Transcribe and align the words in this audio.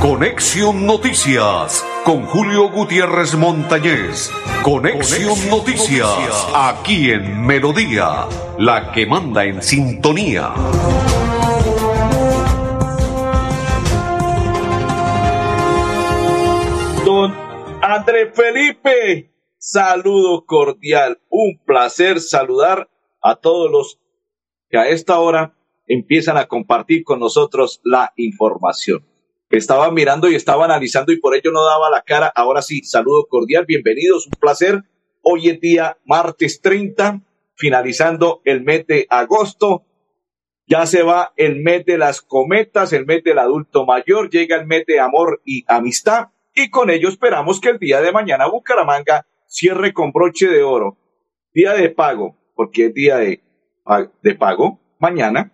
Conexión 0.00 0.84
Noticias 0.84 1.86
con 2.04 2.26
Julio 2.26 2.70
Gutiérrez 2.70 3.36
Montañez. 3.36 4.32
Conexión, 4.64 5.48
Noticias, 5.48 6.48
aquí 6.52 7.12
en 7.12 7.46
Melodía, 7.46 8.26
la 8.58 8.90
que 8.90 9.06
manda 9.06 9.44
en 9.44 9.62
sintonía. 9.62 10.52
Don 17.04 17.32
André 17.80 18.32
Felipe, 18.32 19.30
saludo 19.56 20.44
cordial, 20.44 21.20
un 21.30 21.60
placer 21.64 22.18
saludar 22.18 22.90
a 23.22 23.36
todos 23.36 23.70
los 23.70 24.00
que 24.68 24.78
a 24.78 24.88
esta 24.88 25.18
hora 25.18 25.54
empiezan 25.86 26.36
a 26.36 26.46
compartir 26.46 27.04
con 27.04 27.20
nosotros 27.20 27.80
la 27.84 28.12
información 28.16 29.04
estaba 29.50 29.90
mirando 29.90 30.28
y 30.28 30.34
estaba 30.34 30.64
analizando 30.64 31.12
y 31.12 31.20
por 31.20 31.36
ello 31.36 31.52
no 31.52 31.64
daba 31.64 31.90
la 31.90 32.02
cara. 32.02 32.32
Ahora 32.34 32.62
sí, 32.62 32.82
saludo 32.82 33.26
cordial, 33.26 33.64
bienvenidos, 33.66 34.26
un 34.26 34.32
placer. 34.38 34.82
Hoy 35.22 35.48
es 35.48 35.60
día 35.60 35.98
martes 36.04 36.60
30, 36.60 37.22
finalizando 37.54 38.40
el 38.44 38.62
mes 38.62 38.86
de 38.86 39.06
agosto. 39.08 39.84
Ya 40.66 40.84
se 40.86 41.02
va 41.02 41.32
el 41.36 41.62
mes 41.62 41.84
de 41.86 41.96
las 41.96 42.22
cometas, 42.22 42.92
el 42.92 43.06
mes 43.06 43.22
del 43.22 43.38
adulto 43.38 43.86
mayor, 43.86 44.30
llega 44.30 44.56
el 44.56 44.66
mes 44.66 44.84
de 44.86 44.98
amor 44.98 45.40
y 45.44 45.64
amistad 45.68 46.30
y 46.54 46.70
con 46.70 46.90
ello 46.90 47.08
esperamos 47.08 47.60
que 47.60 47.68
el 47.68 47.78
día 47.78 48.00
de 48.00 48.10
mañana 48.10 48.48
Bucaramanga 48.48 49.26
cierre 49.46 49.92
con 49.92 50.10
broche 50.10 50.48
de 50.48 50.64
oro. 50.64 50.96
Día 51.54 51.74
de 51.74 51.88
pago, 51.88 52.36
porque 52.54 52.86
es 52.86 52.94
día 52.94 53.16
de, 53.16 53.42
de 54.22 54.34
pago, 54.34 54.80
mañana. 54.98 55.52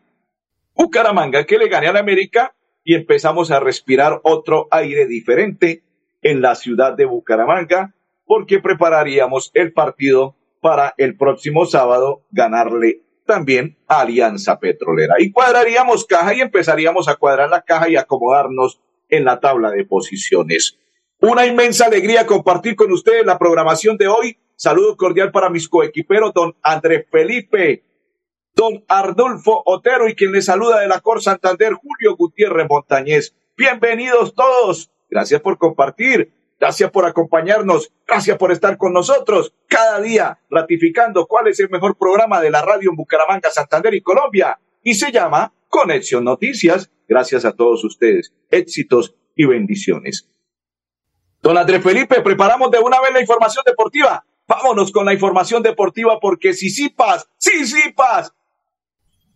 Bucaramanga 0.75 1.45
que 1.45 1.59
le 1.59 1.69
gane 1.69 1.89
a 1.89 1.93
la 1.93 2.01
América 2.01 2.55
y 2.85 2.95
empezamos 2.95 3.51
a 3.51 3.61
respirar 3.61 4.21
otro 4.25 4.69
aire 4.71 5.07
diferente 5.07 5.83
en 6.23 6.41
la 6.41 6.55
ciudad 6.55 6.95
de 6.95 7.05
Bucaramanga 7.05 7.95
porque 8.25 8.61
prepararíamos 8.61 9.51
el 9.55 9.73
partido 9.73 10.37
para 10.61 10.95
el 10.97 11.17
próximo 11.17 11.67
sábado 11.67 12.23
ganarle 12.31 13.03
también 13.27 13.77
a 13.87 14.01
Alianza 14.01 14.59
Petrolera. 14.59 15.17
Y 15.19 15.31
cuadraríamos 15.31 16.07
caja 16.07 16.35
y 16.35 16.41
empezaríamos 16.41 17.09
a 17.09 17.17
cuadrar 17.17 17.51
la 17.51 17.63
caja 17.63 17.89
y 17.89 17.97
acomodarnos 17.97 18.81
en 19.09 19.25
la 19.25 19.41
tabla 19.41 19.71
de 19.71 19.85
posiciones. 19.85 20.79
Una 21.21 21.47
inmensa 21.47 21.87
alegría 21.87 22.27
compartir 22.27 22.75
con 22.75 22.91
ustedes 22.93 23.27
la 23.27 23.39
programación 23.39 23.97
de 23.97 24.09
hoy. 24.09 24.39
Saludo 24.57 24.97
cordial 24.97 25.31
para 25.31 25.51
mis 25.51 25.69
coequiperos, 25.69 26.33
don 26.33 26.55
Andrés 26.63 27.07
Felipe 27.11 27.83
don 28.55 28.85
Ardolfo 28.89 29.63
Otero 29.67 30.09
y 30.09 30.15
quien 30.15 30.33
le 30.33 30.43
saluda 30.43 30.81
de 30.81 30.89
la 30.89 31.01
Cor 31.01 31.23
Santander, 31.23 31.75
Julio 31.75 32.17
Gutiérrez 32.17 32.67
Montañez. 32.69 33.35
Bienvenidos 33.57 34.35
todos. 34.35 34.91
Gracias 35.11 35.41
por 35.41 35.59
compartir. 35.59 36.33
Gracias 36.61 36.91
por 36.91 37.05
acompañarnos. 37.07 37.93
Gracias 38.07 38.37
por 38.37 38.53
estar 38.53 38.77
con 38.77 38.93
nosotros 38.93 39.53
cada 39.67 40.01
día 40.01 40.39
ratificando 40.49 41.27
cuál 41.27 41.49
es 41.49 41.59
el 41.61 41.71
mejor 41.71 41.97
programa 41.97 42.41
de 42.41 42.51
la 42.51 42.63
radio 42.63 42.91
en 42.91 42.97
Bucaramanga, 42.97 43.51
Santander 43.51 43.95
y 43.95 44.03
Colombia. 44.03 44.59
Y 44.83 44.95
se 44.95 45.11
llama 45.11 45.53
Conexión 45.69 46.25
Noticias. 46.25 46.91
Gracias 47.09 47.45
a 47.45 47.53
todos 47.53 47.83
ustedes. 47.85 48.33
Éxitos 48.51 49.17
y 49.35 49.47
bendiciones. 49.47 50.29
Don 51.41 51.59
Andrés 51.59 51.83
Felipe, 51.83 52.21
preparamos 52.21 52.71
de 52.71 52.79
una 52.79 53.01
vez 53.01 53.13
la 53.13 53.21
información 53.21 53.65
deportiva. 53.67 54.25
Vámonos 54.47 54.93
con 54.93 55.07
la 55.07 55.15
información 55.15 55.63
deportiva 55.63 56.21
porque 56.21 56.53
sí, 56.53 56.91
paz 56.91 57.27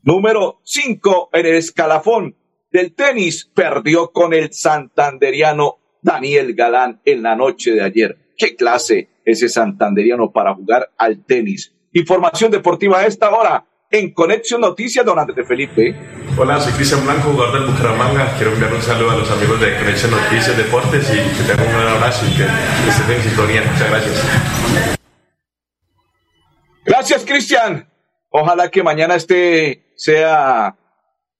Número 0.06 0.60
5 0.62 1.30
en 1.32 1.46
el 1.46 1.56
escalafón 1.56 2.36
del 2.70 2.94
tenis 2.94 3.50
perdió 3.52 4.12
con 4.12 4.32
el 4.34 4.52
santanderiano 4.52 5.78
Daniel 6.00 6.54
Galán 6.54 7.00
en 7.04 7.24
la 7.24 7.34
noche 7.34 7.72
de 7.72 7.82
ayer. 7.82 8.16
¿Qué 8.38 8.54
clase 8.54 9.08
ese 9.24 9.48
santanderiano 9.48 10.30
para 10.30 10.54
jugar 10.54 10.92
al 10.96 11.24
tenis? 11.24 11.74
Información 11.92 12.52
deportiva 12.52 13.00
a 13.00 13.06
esta 13.06 13.30
hora 13.30 13.66
en 13.90 14.14
Conexión 14.14 14.60
Noticias, 14.60 15.04
don 15.04 15.18
Andrés 15.18 15.44
Felipe. 15.48 15.96
Hola, 16.38 16.60
soy 16.60 16.74
Cristian 16.74 17.04
Blanco, 17.04 17.32
jugador 17.32 17.58
del 17.58 17.72
Bucaramanga. 17.72 18.32
Quiero 18.36 18.52
enviar 18.52 18.72
un 18.74 18.82
saludo 18.82 19.10
a 19.10 19.16
los 19.16 19.28
amigos 19.32 19.60
de 19.60 19.76
Conexión 19.76 20.12
Noticias 20.12 20.56
Deportes 20.56 21.10
y 21.10 21.16
que 21.36 21.42
tengan 21.48 21.66
un 21.66 21.72
gran 21.72 21.88
abrazo 21.88 22.24
y 22.26 22.36
que 22.36 22.44
estén 22.88 23.10
en 23.10 23.22
sintonía. 23.22 23.62
Muchas 23.72 23.90
gracias. 23.90 24.98
Gracias, 26.84 27.24
Cristian. 27.24 27.95
Ojalá 28.38 28.70
que 28.70 28.82
mañana 28.82 29.14
este 29.14 29.82
sea 29.94 30.76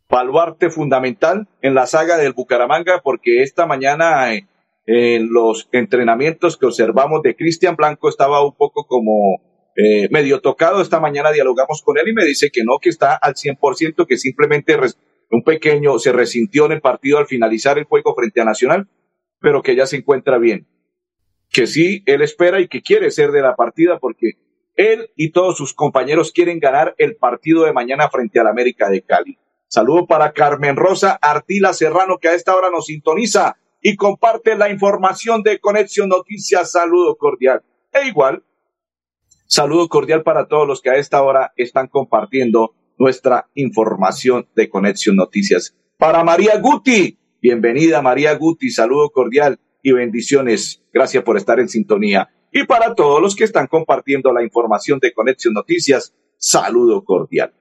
baluarte 0.09 0.71
fundamental 0.71 1.47
en 1.61 1.75
la 1.75 1.87
saga 1.87 2.17
del 2.17 2.33
Bucaramanga, 2.33 3.03
porque 3.05 3.43
esta 3.43 3.67
mañana 3.67 4.33
eh, 4.33 4.47
en 4.87 5.31
los 5.31 5.69
entrenamientos 5.73 6.57
que 6.57 6.65
observamos 6.65 7.21
de 7.21 7.37
Cristian 7.37 7.77
Blanco 7.77 8.09
estaba 8.09 8.43
un 8.43 8.57
poco 8.57 8.87
como 8.87 9.43
eh, 9.77 10.09
medio 10.11 10.41
tocado. 10.41 10.81
Esta 10.81 10.99
mañana 10.99 11.33
dialogamos 11.33 11.83
con 11.83 11.99
él 11.99 12.09
y 12.09 12.15
me 12.15 12.25
dice 12.25 12.49
que 12.51 12.65
no, 12.65 12.79
que 12.81 12.89
está 12.89 13.15
al 13.15 13.35
100%, 13.35 14.07
que 14.07 14.17
simplemente 14.17 14.79
un 15.31 15.43
pequeño 15.43 15.99
se 15.99 16.13
resintió 16.13 16.65
en 16.65 16.73
el 16.73 16.81
partido 16.81 17.19
al 17.19 17.27
finalizar 17.27 17.77
el 17.77 17.85
juego 17.85 18.15
frente 18.15 18.41
a 18.41 18.47
Nacional, 18.47 18.89
pero 19.39 19.61
que 19.63 19.77
ya 19.77 19.85
se 19.85 19.99
encuentra 19.99 20.39
bien. 20.39 20.67
Que 21.51 21.67
sí, 21.67 22.03
él 22.07 22.23
espera 22.23 22.59
y 22.59 22.69
que 22.69 22.81
quiere 22.81 23.11
ser 23.11 23.33
de 23.33 23.43
la 23.43 23.55
partida 23.55 23.99
porque 23.99 24.46
él 24.77 25.11
y 25.17 25.33
todos 25.33 25.57
sus 25.57 25.75
compañeros 25.75 26.33
quieren 26.33 26.61
ganar 26.61 26.95
el 26.99 27.17
partido 27.17 27.65
de 27.65 27.73
mañana 27.73 28.09
frente 28.11 28.39
al 28.39 28.47
América 28.47 28.89
de 28.89 29.03
Cali. 29.03 29.39
Saludo 29.69 30.07
para 30.07 30.33
Carmen 30.33 30.77
Rosa 30.77 31.19
Artila 31.21 31.73
Serrano, 31.73 32.19
que 32.19 32.29
a 32.29 32.35
esta 32.35 32.55
hora 32.55 32.71
nos 32.71 32.87
sintoniza 32.87 33.57
y 33.83 33.97
comparte 33.97 34.57
la 34.57 34.71
información 34.71 35.43
de 35.43 35.59
Conexión 35.59 36.09
Noticias. 36.09 36.73
Saludo 36.73 37.17
cordial. 37.17 37.63
E 37.93 38.07
igual, 38.09 38.45
saludo 39.47 39.89
cordial 39.89 40.23
para 40.23 40.47
todos 40.47 40.69
los 40.69 40.81
que 40.81 40.91
a 40.91 40.97
esta 40.97 41.23
hora 41.23 41.53
están 41.57 41.89
compartiendo 41.89 42.75
nuestra 42.99 43.49
información 43.55 44.49
de 44.55 44.69
Conexión 44.69 45.17
Noticias. 45.17 45.75
Para 45.99 46.23
María 46.25 46.59
Guti, 46.59 47.19
bienvenida 47.41 48.03
María 48.03 48.35
Guti, 48.35 48.71
saludo 48.71 49.11
cordial 49.11 49.59
y 49.83 49.93
bendiciones. 49.93 50.83
Gracias 50.93 51.23
por 51.23 51.37
estar 51.37 51.61
en 51.61 51.69
sintonía. 51.69 52.29
Y 52.53 52.65
para 52.65 52.95
todos 52.95 53.21
los 53.21 53.37
que 53.37 53.45
están 53.45 53.67
compartiendo 53.67 54.33
la 54.33 54.43
información 54.43 54.99
de 55.01 55.13
Conexión 55.13 55.55
Noticias, 55.55 56.15
saludo 56.39 57.05
cordial. 57.05 57.53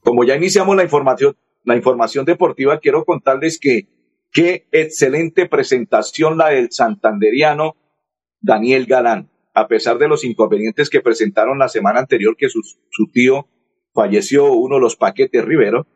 Como 0.00 0.24
ya 0.24 0.36
iniciamos 0.36 0.76
la 0.76 0.82
información, 0.82 1.36
la 1.64 1.76
información 1.76 2.24
deportiva, 2.24 2.80
quiero 2.80 3.04
contarles 3.04 3.58
que 3.58 3.88
qué 4.32 4.66
excelente 4.72 5.46
presentación 5.46 6.38
la 6.38 6.48
del 6.48 6.70
santanderiano 6.70 7.76
Daniel 8.40 8.86
Galán. 8.86 9.30
A 9.54 9.66
pesar 9.66 9.98
de 9.98 10.08
los 10.08 10.24
inconvenientes 10.24 10.88
que 10.88 11.00
presentaron 11.00 11.58
la 11.58 11.68
semana 11.68 12.00
anterior 12.00 12.36
que 12.36 12.48
su, 12.48 12.60
su 12.62 13.06
tío 13.12 13.48
falleció, 13.92 14.52
uno 14.52 14.76
de 14.76 14.80
los 14.80 14.96
paquetes 14.96 15.44
Rivero, 15.44 15.86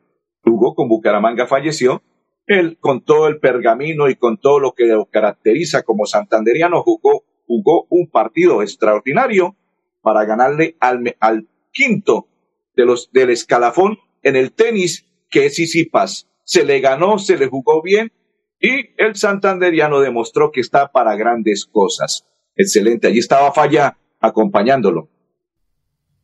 jugó 0.43 0.75
con 0.75 0.88
Bucaramanga, 0.88 1.47
falleció, 1.47 2.03
él 2.47 2.78
con 2.81 3.04
todo 3.04 3.28
el 3.28 3.38
pergamino 3.38 4.09
y 4.09 4.16
con 4.16 4.38
todo 4.38 4.59
lo 4.59 4.72
que 4.72 4.87
lo 4.87 5.06
caracteriza 5.06 5.82
como 5.82 6.06
santanderiano 6.06 6.82
jugó 6.82 7.25
jugó 7.47 7.87
un 7.91 8.09
partido 8.11 8.63
extraordinario 8.63 9.57
para 10.01 10.25
ganarle 10.25 10.77
al, 10.81 11.17
al 11.21 11.49
quinto 11.73 12.29
de 12.77 12.85
los, 12.87 13.11
del 13.13 13.31
escalafón 13.31 13.99
en 14.23 14.37
el 14.37 14.53
tenis, 14.53 15.07
que 15.31 15.47
es 15.47 15.59
Isipas. 15.59 16.29
Se 16.45 16.65
le 16.65 16.81
ganó, 16.81 17.19
se 17.19 17.37
le 17.37 17.47
jugó 17.47 17.83
bien 17.83 18.13
y 18.61 18.91
el 18.97 19.17
santanderiano 19.17 20.01
demostró 20.01 20.51
que 20.53 20.61
está 20.61 20.93
para 20.93 21.17
grandes 21.17 21.67
cosas. 21.67 22.27
Excelente. 22.55 23.09
Allí 23.09 23.19
estaba 23.19 23.53
Falla 23.53 23.99
acompañándolo 24.21 25.09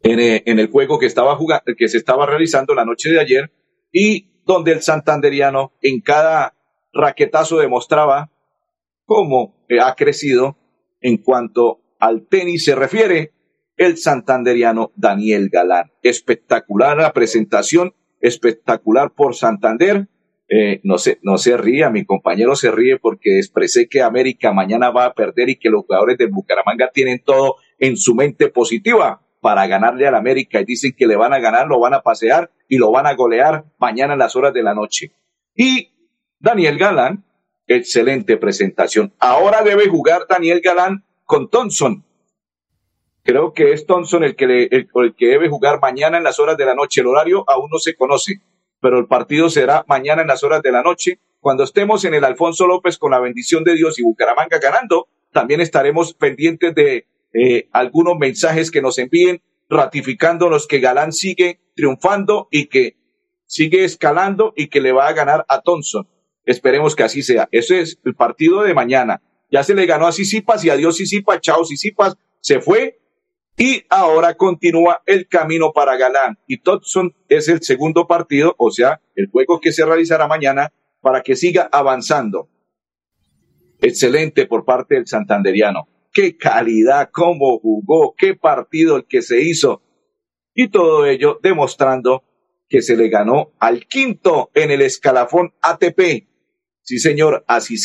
en, 0.02 0.20
eh, 0.20 0.42
en 0.46 0.58
el 0.58 0.70
juego 0.70 0.98
que 0.98 1.06
estaba 1.06 1.36
jugando, 1.36 1.64
que 1.76 1.88
se 1.88 1.98
estaba 1.98 2.26
realizando 2.26 2.74
la 2.74 2.84
noche 2.84 3.10
de 3.10 3.20
ayer 3.20 3.52
y 3.92 4.42
donde 4.44 4.72
el 4.72 4.82
santanderiano 4.82 5.72
en 5.82 6.00
cada 6.00 6.54
raquetazo 6.92 7.58
demostraba 7.58 8.30
cómo 9.04 9.66
ha 9.82 9.94
crecido 9.94 10.56
en 11.00 11.18
cuanto 11.18 11.80
al 11.98 12.26
tenis 12.26 12.64
se 12.64 12.74
refiere, 12.74 13.32
el 13.76 13.96
santanderiano 13.96 14.92
Daniel 14.96 15.48
Galán. 15.50 15.92
Espectacular 16.02 16.96
la 16.98 17.12
presentación, 17.12 17.94
espectacular 18.20 19.12
por 19.14 19.34
Santander. 19.34 20.08
Eh, 20.50 20.80
no 20.82 20.98
se, 20.98 21.18
no 21.22 21.36
se 21.36 21.56
ría, 21.56 21.90
mi 21.90 22.04
compañero 22.04 22.56
se 22.56 22.70
ríe 22.70 22.98
porque 22.98 23.36
expresé 23.36 23.86
que 23.86 24.02
América 24.02 24.52
mañana 24.52 24.90
va 24.90 25.04
a 25.04 25.12
perder 25.12 25.50
y 25.50 25.56
que 25.56 25.68
los 25.68 25.84
jugadores 25.84 26.16
de 26.16 26.26
Bucaramanga 26.26 26.90
tienen 26.92 27.22
todo 27.22 27.56
en 27.78 27.98
su 27.98 28.14
mente 28.14 28.48
positiva 28.48 29.20
para 29.40 29.66
ganarle 29.66 30.06
al 30.06 30.14
América 30.14 30.60
y 30.60 30.64
dicen 30.64 30.94
que 30.96 31.06
le 31.06 31.16
van 31.16 31.34
a 31.34 31.38
ganar, 31.38 31.68
lo 31.68 31.78
van 31.78 31.94
a 31.94 32.00
pasear 32.00 32.50
y 32.66 32.78
lo 32.78 32.90
van 32.90 33.06
a 33.06 33.14
golear 33.14 33.66
mañana 33.78 34.14
en 34.14 34.18
las 34.18 34.36
horas 34.36 34.54
de 34.54 34.62
la 34.62 34.74
noche. 34.74 35.12
Y 35.54 35.92
Daniel 36.40 36.78
Galán 36.78 37.24
Excelente 37.68 38.38
presentación. 38.38 39.14
Ahora 39.18 39.62
debe 39.62 39.88
jugar 39.88 40.22
Daniel 40.28 40.60
Galán 40.62 41.04
con 41.24 41.50
Thompson. 41.50 42.04
Creo 43.22 43.52
que 43.52 43.72
es 43.72 43.84
Thompson 43.84 44.24
el 44.24 44.36
que, 44.36 44.68
el, 44.70 45.14
que 45.14 45.26
debe 45.26 45.50
jugar 45.50 45.80
mañana 45.80 46.16
en 46.16 46.24
las 46.24 46.40
horas 46.40 46.56
de 46.56 46.64
la 46.64 46.74
noche. 46.74 47.02
El 47.02 47.08
horario 47.08 47.44
aún 47.46 47.68
no 47.70 47.78
se 47.78 47.94
conoce, 47.94 48.40
pero 48.80 48.98
el 48.98 49.06
partido 49.06 49.50
será 49.50 49.84
mañana 49.86 50.22
en 50.22 50.28
las 50.28 50.42
horas 50.42 50.62
de 50.62 50.72
la 50.72 50.82
noche. 50.82 51.20
Cuando 51.40 51.62
estemos 51.62 52.06
en 52.06 52.14
el 52.14 52.24
Alfonso 52.24 52.66
López 52.66 52.96
con 52.96 53.10
la 53.10 53.20
bendición 53.20 53.64
de 53.64 53.74
Dios 53.74 53.98
y 53.98 54.02
Bucaramanga 54.02 54.58
ganando, 54.58 55.08
también 55.30 55.60
estaremos 55.60 56.14
pendientes 56.14 56.74
de 56.74 57.06
eh, 57.34 57.68
algunos 57.72 58.16
mensajes 58.18 58.70
que 58.70 58.80
nos 58.80 58.96
envíen 58.98 59.42
ratificándonos 59.68 60.66
que 60.66 60.80
Galán 60.80 61.12
sigue 61.12 61.60
triunfando 61.76 62.48
y 62.50 62.66
que 62.66 62.96
sigue 63.44 63.84
escalando 63.84 64.54
y 64.56 64.68
que 64.68 64.80
le 64.80 64.92
va 64.92 65.06
a 65.06 65.12
ganar 65.12 65.44
a 65.48 65.60
Thompson. 65.60 66.08
Esperemos 66.48 66.96
que 66.96 67.02
así 67.02 67.20
sea. 67.20 67.46
Ese 67.52 67.82
es 67.82 67.98
el 68.06 68.14
partido 68.14 68.62
de 68.62 68.72
mañana. 68.72 69.20
Ya 69.50 69.62
se 69.62 69.74
le 69.74 69.84
ganó 69.84 70.06
a 70.06 70.12
Sisipas 70.12 70.64
y 70.64 70.70
adiós 70.70 70.96
Sisipas, 70.96 71.42
chao 71.42 71.62
Sisipas, 71.62 72.16
se 72.40 72.60
fue 72.62 72.98
y 73.58 73.84
ahora 73.90 74.34
continúa 74.34 75.02
el 75.04 75.28
camino 75.28 75.72
para 75.74 75.98
Galán. 75.98 76.38
Y 76.46 76.56
Thompson 76.62 77.14
es 77.28 77.48
el 77.48 77.60
segundo 77.60 78.06
partido, 78.06 78.54
o 78.56 78.70
sea, 78.70 79.02
el 79.14 79.28
juego 79.30 79.60
que 79.60 79.72
se 79.72 79.84
realizará 79.84 80.26
mañana 80.26 80.72
para 81.02 81.20
que 81.20 81.36
siga 81.36 81.68
avanzando. 81.70 82.48
Excelente 83.82 84.46
por 84.46 84.64
parte 84.64 84.94
del 84.94 85.06
santanderiano. 85.06 85.86
Qué 86.14 86.38
calidad, 86.38 87.10
cómo 87.12 87.58
jugó, 87.58 88.14
qué 88.16 88.34
partido 88.34 88.96
el 88.96 89.04
que 89.04 89.20
se 89.20 89.42
hizo. 89.42 89.82
Y 90.54 90.68
todo 90.68 91.04
ello 91.04 91.38
demostrando 91.42 92.24
que 92.70 92.80
se 92.80 92.96
le 92.96 93.10
ganó 93.10 93.52
al 93.58 93.86
quinto 93.86 94.50
en 94.54 94.70
el 94.70 94.80
escalafón 94.80 95.52
ATP. 95.60 96.27
Sí, 96.88 96.98
señor, 97.00 97.44
así 97.46 97.76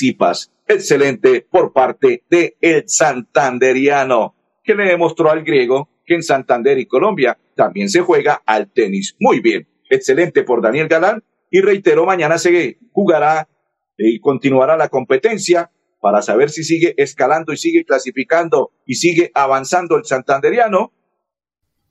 Excelente 0.65 1.45
por 1.51 1.73
parte 1.73 2.23
de 2.29 2.55
el 2.61 2.85
santanderiano 2.87 4.33
que 4.63 4.75
le 4.75 4.85
demostró 4.85 5.29
al 5.29 5.43
griego 5.43 5.89
que 6.05 6.15
en 6.15 6.23
Santander 6.23 6.79
y 6.79 6.85
Colombia 6.85 7.37
también 7.53 7.89
se 7.89 7.99
juega 7.99 8.41
al 8.45 8.71
tenis. 8.71 9.17
Muy 9.19 9.41
bien, 9.41 9.67
excelente 9.89 10.43
por 10.43 10.61
Daniel 10.61 10.87
Galán. 10.87 11.21
Y 11.51 11.59
reitero, 11.59 12.05
mañana 12.05 12.37
se 12.37 12.77
jugará 12.93 13.49
y 13.97 14.21
continuará 14.21 14.77
la 14.77 14.87
competencia 14.87 15.69
para 15.99 16.21
saber 16.21 16.49
si 16.49 16.63
sigue 16.63 16.93
escalando 16.95 17.51
y 17.51 17.57
sigue 17.57 17.83
clasificando 17.83 18.71
y 18.85 18.95
sigue 18.95 19.31
avanzando 19.33 19.97
el 19.97 20.05
santanderiano. 20.05 20.93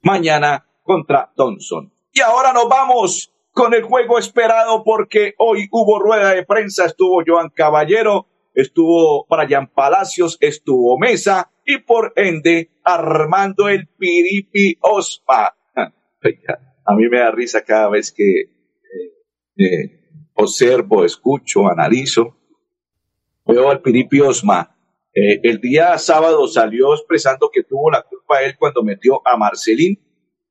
Mañana 0.00 0.67
contra 0.82 1.31
Thompson. 1.37 1.93
Y 2.14 2.23
ahora 2.23 2.55
nos 2.55 2.70
vamos 2.70 3.31
con 3.52 3.75
el 3.75 3.82
juego 3.82 4.19
esperado 4.19 4.82
porque 4.82 5.34
hoy 5.38 5.69
hubo 5.70 5.99
rueda 5.99 6.34
de 6.34 6.44
prensa, 6.44 6.87
estuvo 6.87 7.22
Joan 7.25 7.50
Caballero, 7.50 8.26
estuvo 8.54 9.26
Brian 9.28 9.69
Palacios, 9.69 10.38
estuvo 10.40 10.99
Mesa 10.99 11.50
y 11.64 11.78
por 11.78 12.12
ende 12.16 12.70
Armando 12.82 13.69
el 13.69 13.87
Piripi 13.87 14.78
Osma. 14.81 15.54
A 16.84 16.94
mí 16.96 17.08
me 17.08 17.19
da 17.19 17.31
risa 17.31 17.62
cada 17.62 17.88
vez 17.88 18.10
que 18.10 18.40
eh, 18.40 18.49
eh, 19.56 20.00
observo, 20.34 21.04
escucho, 21.04 21.69
analizo. 21.69 22.37
Veo 23.46 23.70
al 23.70 23.82
Piripi 23.82 24.20
Osma. 24.20 24.76
Eh, 25.14 25.40
el 25.43 25.60
día 25.60 25.96
sábado 25.99 26.49
salió 26.49 26.94
expresando 26.94 27.50
que 27.52 27.62
tuvo 27.62 27.90
la 27.90 28.02
culpa 28.02 28.43
él 28.43 28.56
cuando 28.58 28.82
metió 28.82 29.20
a 29.26 29.37
Marcelín 29.37 30.00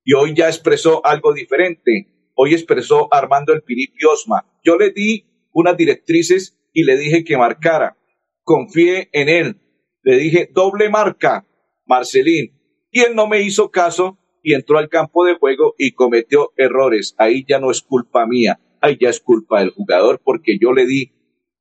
y 0.03 0.13
hoy 0.13 0.36
ya 0.36 0.48
expresó 0.48 1.06
algo 1.06 1.33
diferente. 1.33 2.11
Hoy 2.36 2.54
expresó 2.54 3.07
Armando 3.13 3.54
el 3.54 3.62
Piripi 3.62 4.06
Osma. 4.06 4.45
Yo 4.63 4.78
le 4.78 4.92
di 4.92 5.25
unas 5.54 5.78
directrices 5.78 6.57
y 6.74 6.83
le 6.83 6.98
dije 6.98 7.24
que 7.24 7.38
marcara. 7.38 7.98
Confié 8.44 9.10
en 9.12 9.30
él. 9.30 9.62
Le 10.04 10.18
dije 10.18 10.50
doble 10.51 10.89
marca, 10.89 11.45
Marcelín. 11.86 12.60
Y 12.92 13.01
él 13.01 13.16
no 13.16 13.28
me 13.28 13.42
hizo 13.42 13.69
caso 13.72 14.18
y 14.44 14.54
entró 14.54 14.78
al 14.78 14.89
campo 14.89 15.25
de 15.25 15.36
juego 15.36 15.75
y 15.78 15.92
cometió 15.92 16.51
errores. 16.57 17.16
Ahí 17.18 17.45
ya 17.48 17.60
no 17.60 17.72
es 17.72 17.81
culpa 17.81 18.25
mía, 18.25 18.60
ahí 18.81 18.98
ya 19.00 19.10
es 19.10 19.19
culpa 19.19 19.60
del 19.60 19.69
jugador 19.69 20.22
porque 20.24 20.57
yo 20.60 20.74
le 20.74 20.86
di 20.86 21.13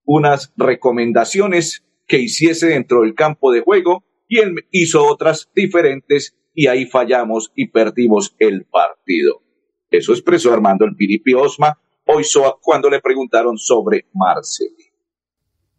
unas 0.05 0.53
recomendaciones 0.57 1.85
que 2.07 2.19
hiciese 2.19 2.69
dentro 2.69 3.03
del 3.03 3.15
campo 3.15 3.53
de 3.53 3.61
juego 3.61 4.05
y 4.27 4.39
él 4.39 4.67
hizo 4.71 5.05
otras 5.05 5.51
diferentes 5.55 6.37
y 6.55 6.67
ahí 6.67 6.87
fallamos 6.87 7.53
y 7.55 7.69
perdimos 7.69 8.35
el 8.39 8.65
partido. 8.65 9.43
Eso 9.91 10.13
expresó 10.13 10.53
Armando 10.53 10.85
el 10.85 10.95
Piripi 10.95 11.35
Osma 11.35 11.79
hoy 12.07 12.25
cuando 12.61 12.89
le 12.91 13.01
preguntaron 13.01 13.59
sobre 13.59 14.07
Marcelín. 14.15 14.91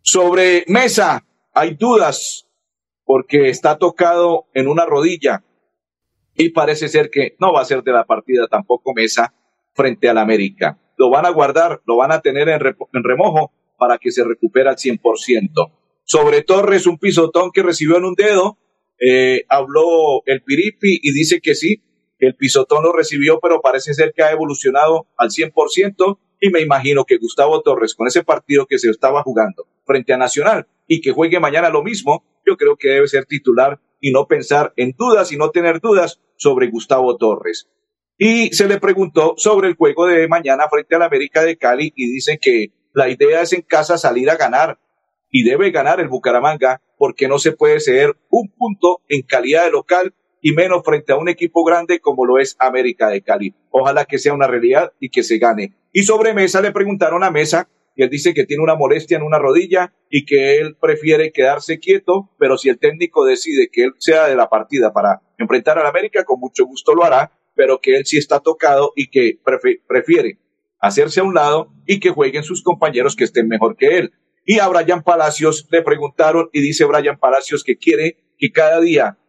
Sobre 0.02 0.66
Mesa, 0.68 1.26
hay 1.54 1.76
dudas 1.76 2.48
porque 3.06 3.50
está 3.50 3.78
tocado 3.78 4.48
en 4.54 4.68
una 4.68 4.86
rodilla 4.86 5.44
y 6.36 6.50
parece 6.50 6.88
ser 6.88 7.10
que 7.10 7.36
no 7.40 7.54
va 7.54 7.62
a 7.62 7.66
ser 7.66 7.84
de 7.84 7.92
la 7.92 8.06
partida 8.06 8.48
tampoco 8.48 8.94
Mesa 8.94 9.34
frente 9.74 10.10
al 10.10 10.18
América. 10.18 10.80
Lo 10.98 11.10
van 11.10 11.26
a 11.26 11.30
guardar, 11.30 11.82
lo 11.86 11.98
van 11.98 12.12
a 12.12 12.22
tener 12.22 12.50
en, 12.50 12.60
remojo 13.04 13.52
para 13.78 13.98
que 13.98 14.12
se 14.12 14.24
recupere 14.24 14.70
al 14.70 14.76
100%. 14.76 15.00
Sobre 16.04 16.44
Torres, 16.44 16.88
un 16.88 16.98
pisotón 16.98 17.52
que 17.52 17.64
recibió 17.64 17.98
en 17.98 18.06
un 18.06 18.16
dedo, 18.16 18.58
eh, 19.00 19.46
habló 19.50 20.24
el 20.26 20.44
Piripi 20.44 21.00
y 21.02 21.12
dice 21.14 21.42
que 21.42 21.56
sí, 21.56 21.84
el 22.22 22.36
pisotón 22.36 22.84
lo 22.84 22.94
recibió, 22.94 23.40
pero 23.40 23.62
parece 23.62 23.94
ser 23.94 24.14
que 24.16 24.24
ha 24.24 24.32
evolucionado 24.32 25.08
al 25.18 25.30
100% 25.30 26.20
y 26.40 26.50
me 26.50 26.62
imagino 26.62 27.04
que 27.04 27.18
Gustavo 27.18 27.62
Torres, 27.62 27.96
con 27.96 28.08
ese 28.08 28.24
partido 28.24 28.66
que 28.68 28.80
se 28.80 28.90
estaba 28.90 29.24
jugando 29.24 29.68
frente 29.86 30.14
a 30.14 30.18
Nacional 30.18 30.68
y 30.88 31.02
que 31.02 31.12
juegue 31.12 31.40
mañana 31.40 31.70
lo 31.70 31.84
mismo, 31.84 32.24
yo 32.46 32.58
creo 32.58 32.78
que 32.78 32.90
debe 32.90 33.08
ser 33.08 33.26
titular 33.26 33.80
y 34.00 34.12
no 34.12 34.28
pensar 34.28 34.74
en 34.76 34.96
dudas 34.98 35.32
y 35.32 35.38
no 35.38 35.50
tener 35.50 35.80
dudas 35.80 36.22
sobre 36.38 36.70
Gustavo 36.70 37.18
Torres. 37.18 37.68
Y 38.18 38.54
se 38.54 38.68
le 38.68 38.80
preguntó 38.80 39.34
sobre 39.38 39.68
el 39.68 39.76
juego 39.76 40.06
de 40.06 40.28
mañana 40.28 40.70
frente 40.70 40.96
al 40.96 41.04
América 41.04 41.44
de 41.44 41.58
Cali 41.58 41.92
y 41.96 42.12
dice 42.12 42.38
que 42.40 42.68
la 42.94 43.10
idea 43.10 43.42
es 43.42 43.54
en 43.54 43.62
casa 43.62 43.98
salir 43.98 44.30
a 44.30 44.36
ganar 44.36 44.80
y 45.32 45.44
debe 45.44 45.72
ganar 45.72 46.00
el 46.00 46.08
Bucaramanga 46.08 46.82
porque 46.98 47.28
no 47.28 47.40
se 47.40 47.52
puede 47.52 47.80
ceder 47.80 48.16
un 48.30 48.50
punto 48.50 49.02
en 49.08 49.24
calidad 49.24 49.66
de 49.66 49.72
local 49.72 50.14
y 50.42 50.54
menos 50.54 50.82
frente 50.84 51.14
a 51.14 51.18
un 51.18 51.30
equipo 51.30 51.64
grande 51.64 52.00
como 52.00 52.26
lo 52.26 52.40
es 52.40 52.56
América 52.60 53.10
de 53.10 53.22
Cali. 53.22 53.54
Ojalá 53.70 54.06
que 54.06 54.18
sea 54.18 54.34
una 54.34 54.48
realidad 54.48 54.92
y 55.00 55.10
que 55.10 55.24
se 55.24 55.38
gane. 55.38 55.74
Y 55.94 56.04
sobre 56.04 56.34
Mesa 56.34 56.62
le 56.62 56.72
preguntaron 56.72 57.24
a 57.24 57.32
Mesa 57.32 57.70
y 57.96 58.04
él 58.04 58.10
dice 58.10 58.34
que 58.34 58.46
tiene 58.46 58.64
una 58.64 58.76
molestia 58.76 59.18
en 59.18 59.24
una 59.24 59.38
rodilla 59.38 59.94
y 60.10 60.26
que 60.26 60.58
él 60.58 60.76
prefiere 60.80 61.32
quedarse 61.32 61.80
quieto, 61.80 62.30
pero 62.40 62.58
si 62.58 62.70
el 62.70 62.80
técnico 62.80 63.26
decide 63.26 63.70
que 63.72 63.84
él 63.84 63.94
sea 64.00 64.28
de 64.28 64.36
la 64.36 64.50
partida 64.50 64.94
para 64.94 65.22
enfrentar 65.38 65.78
al 65.78 65.86
América, 65.86 66.24
con 66.24 66.40
mucho 66.40 66.66
gusto 66.66 66.96
lo 66.96 67.04
hará, 67.04 67.32
pero 67.54 67.80
que 67.80 67.98
él 67.98 68.06
sí 68.06 68.18
está 68.18 68.40
tocado 68.40 68.94
y 68.96 69.10
que 69.10 69.40
prefiere 69.88 70.40
hacerse 70.80 71.20
a 71.20 71.24
un 71.24 71.36
lado 71.36 71.72
y 71.86 72.00
que 72.00 72.10
jueguen 72.10 72.44
sus 72.44 72.64
compañeros 72.64 73.16
que 73.16 73.26
estén 73.26 73.48
mejor 73.48 73.76
que 73.76 73.98
él. 73.98 74.14
Y 74.46 74.60
a 74.60 74.68
Brian 74.68 75.04
Palacios 75.04 75.68
le 75.70 75.84
preguntaron 75.84 76.50
y 76.52 76.62
dice 76.62 76.86
Brian 76.86 77.20
Palacios 77.20 77.64
que 77.64 77.78
quiere 77.78 78.18
que 78.40 78.52
cada 78.52 78.80
día 78.80 79.20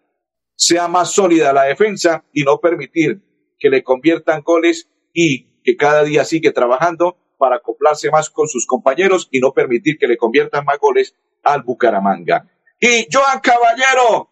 sea 0.55 0.89
más 0.89 1.13
sólida 1.13 1.53
la 1.53 1.65
defensa 1.65 2.25
y 2.33 2.43
no 2.45 2.61
permitir 2.61 3.21
que 3.59 3.71
le 3.71 3.83
conviertan 3.83 4.43
goles 4.43 4.89
y 5.13 5.61
que 5.63 5.77
cada 5.77 6.05
día 6.05 6.25
sigue 6.25 6.53
trabajando 6.53 7.17
para 7.39 7.57
acoplarse 7.57 8.11
más 8.11 8.31
con 8.31 8.49
sus 8.49 8.67
compañeros 8.67 9.29
y 9.31 9.41
no 9.41 9.53
permitir 9.53 9.99
que 9.99 10.07
le 10.07 10.17
conviertan 10.17 10.65
más 10.65 10.79
goles 10.79 11.17
al 11.43 11.63
Bucaramanga. 11.63 12.49
Y 12.79 13.07
Joan 13.13 13.41
Caballero, 13.41 14.31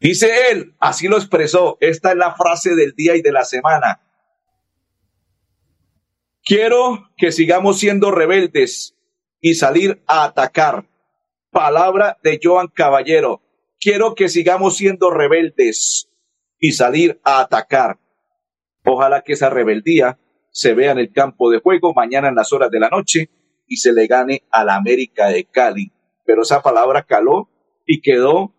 dice 0.00 0.50
él, 0.50 0.74
así 0.78 1.08
lo 1.08 1.16
expresó, 1.16 1.78
esta 1.80 2.10
es 2.10 2.16
la 2.16 2.34
frase 2.34 2.74
del 2.74 2.94
día 2.94 3.16
y 3.16 3.22
de 3.22 3.32
la 3.32 3.44
semana. 3.44 4.00
Quiero 6.44 7.10
que 7.16 7.32
sigamos 7.32 7.78
siendo 7.78 8.10
rebeldes 8.10 8.94
y 9.40 9.54
salir 9.54 10.02
a 10.06 10.24
atacar. 10.24 10.86
Palabra 11.50 12.18
de 12.22 12.40
Joan 12.42 12.68
Caballero. 12.68 13.40
Quiero 13.84 14.14
que 14.14 14.30
sigamos 14.30 14.78
siendo 14.78 15.10
rebeldes 15.10 16.08
y 16.58 16.72
salir 16.72 17.20
a 17.22 17.40
atacar. 17.40 17.98
Ojalá 18.82 19.20
que 19.20 19.34
esa 19.34 19.50
rebeldía 19.50 20.18
se 20.50 20.72
vea 20.72 20.92
en 20.92 20.98
el 20.98 21.12
campo 21.12 21.50
de 21.50 21.60
juego 21.60 21.92
mañana 21.92 22.28
en 22.28 22.34
las 22.34 22.50
horas 22.54 22.70
de 22.70 22.80
la 22.80 22.88
noche 22.88 23.28
y 23.66 23.76
se 23.76 23.92
le 23.92 24.06
gane 24.06 24.44
a 24.50 24.64
la 24.64 24.76
América 24.76 25.28
de 25.28 25.44
Cali. 25.44 25.92
Pero 26.24 26.44
esa 26.44 26.62
palabra 26.62 27.02
caló 27.02 27.50
y 27.84 28.00
quedó 28.00 28.54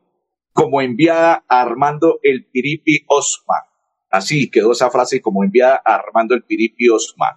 como 0.54 0.80
enviada 0.80 1.44
Armando 1.48 2.20
el 2.22 2.46
Piripi 2.46 3.04
Osman. 3.08 3.64
Así 4.12 4.52
quedó 4.52 4.74
esa 4.74 4.92
frase 4.92 5.22
como 5.22 5.44
enviada 5.44 5.82
Armando 5.84 6.36
el 6.36 6.44
Piripi 6.44 6.88
Osman. 6.90 7.34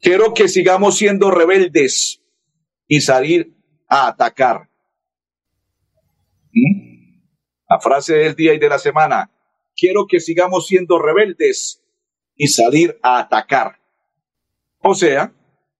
Quiero 0.00 0.34
que 0.34 0.48
sigamos 0.48 0.98
siendo 0.98 1.30
rebeldes 1.30 2.24
y 2.88 3.02
salir 3.02 3.54
a 3.86 4.08
atacar. 4.08 4.71
¿Mm? 6.52 6.92
La 7.68 7.80
frase 7.80 8.14
del 8.14 8.34
día 8.34 8.54
y 8.54 8.58
de 8.58 8.68
la 8.68 8.78
semana. 8.78 9.30
Quiero 9.74 10.06
que 10.06 10.20
sigamos 10.20 10.66
siendo 10.66 10.98
rebeldes 10.98 11.82
y 12.36 12.48
salir 12.48 12.98
a 13.02 13.18
atacar. 13.18 13.80
O 14.80 14.94
sea, 14.94 15.32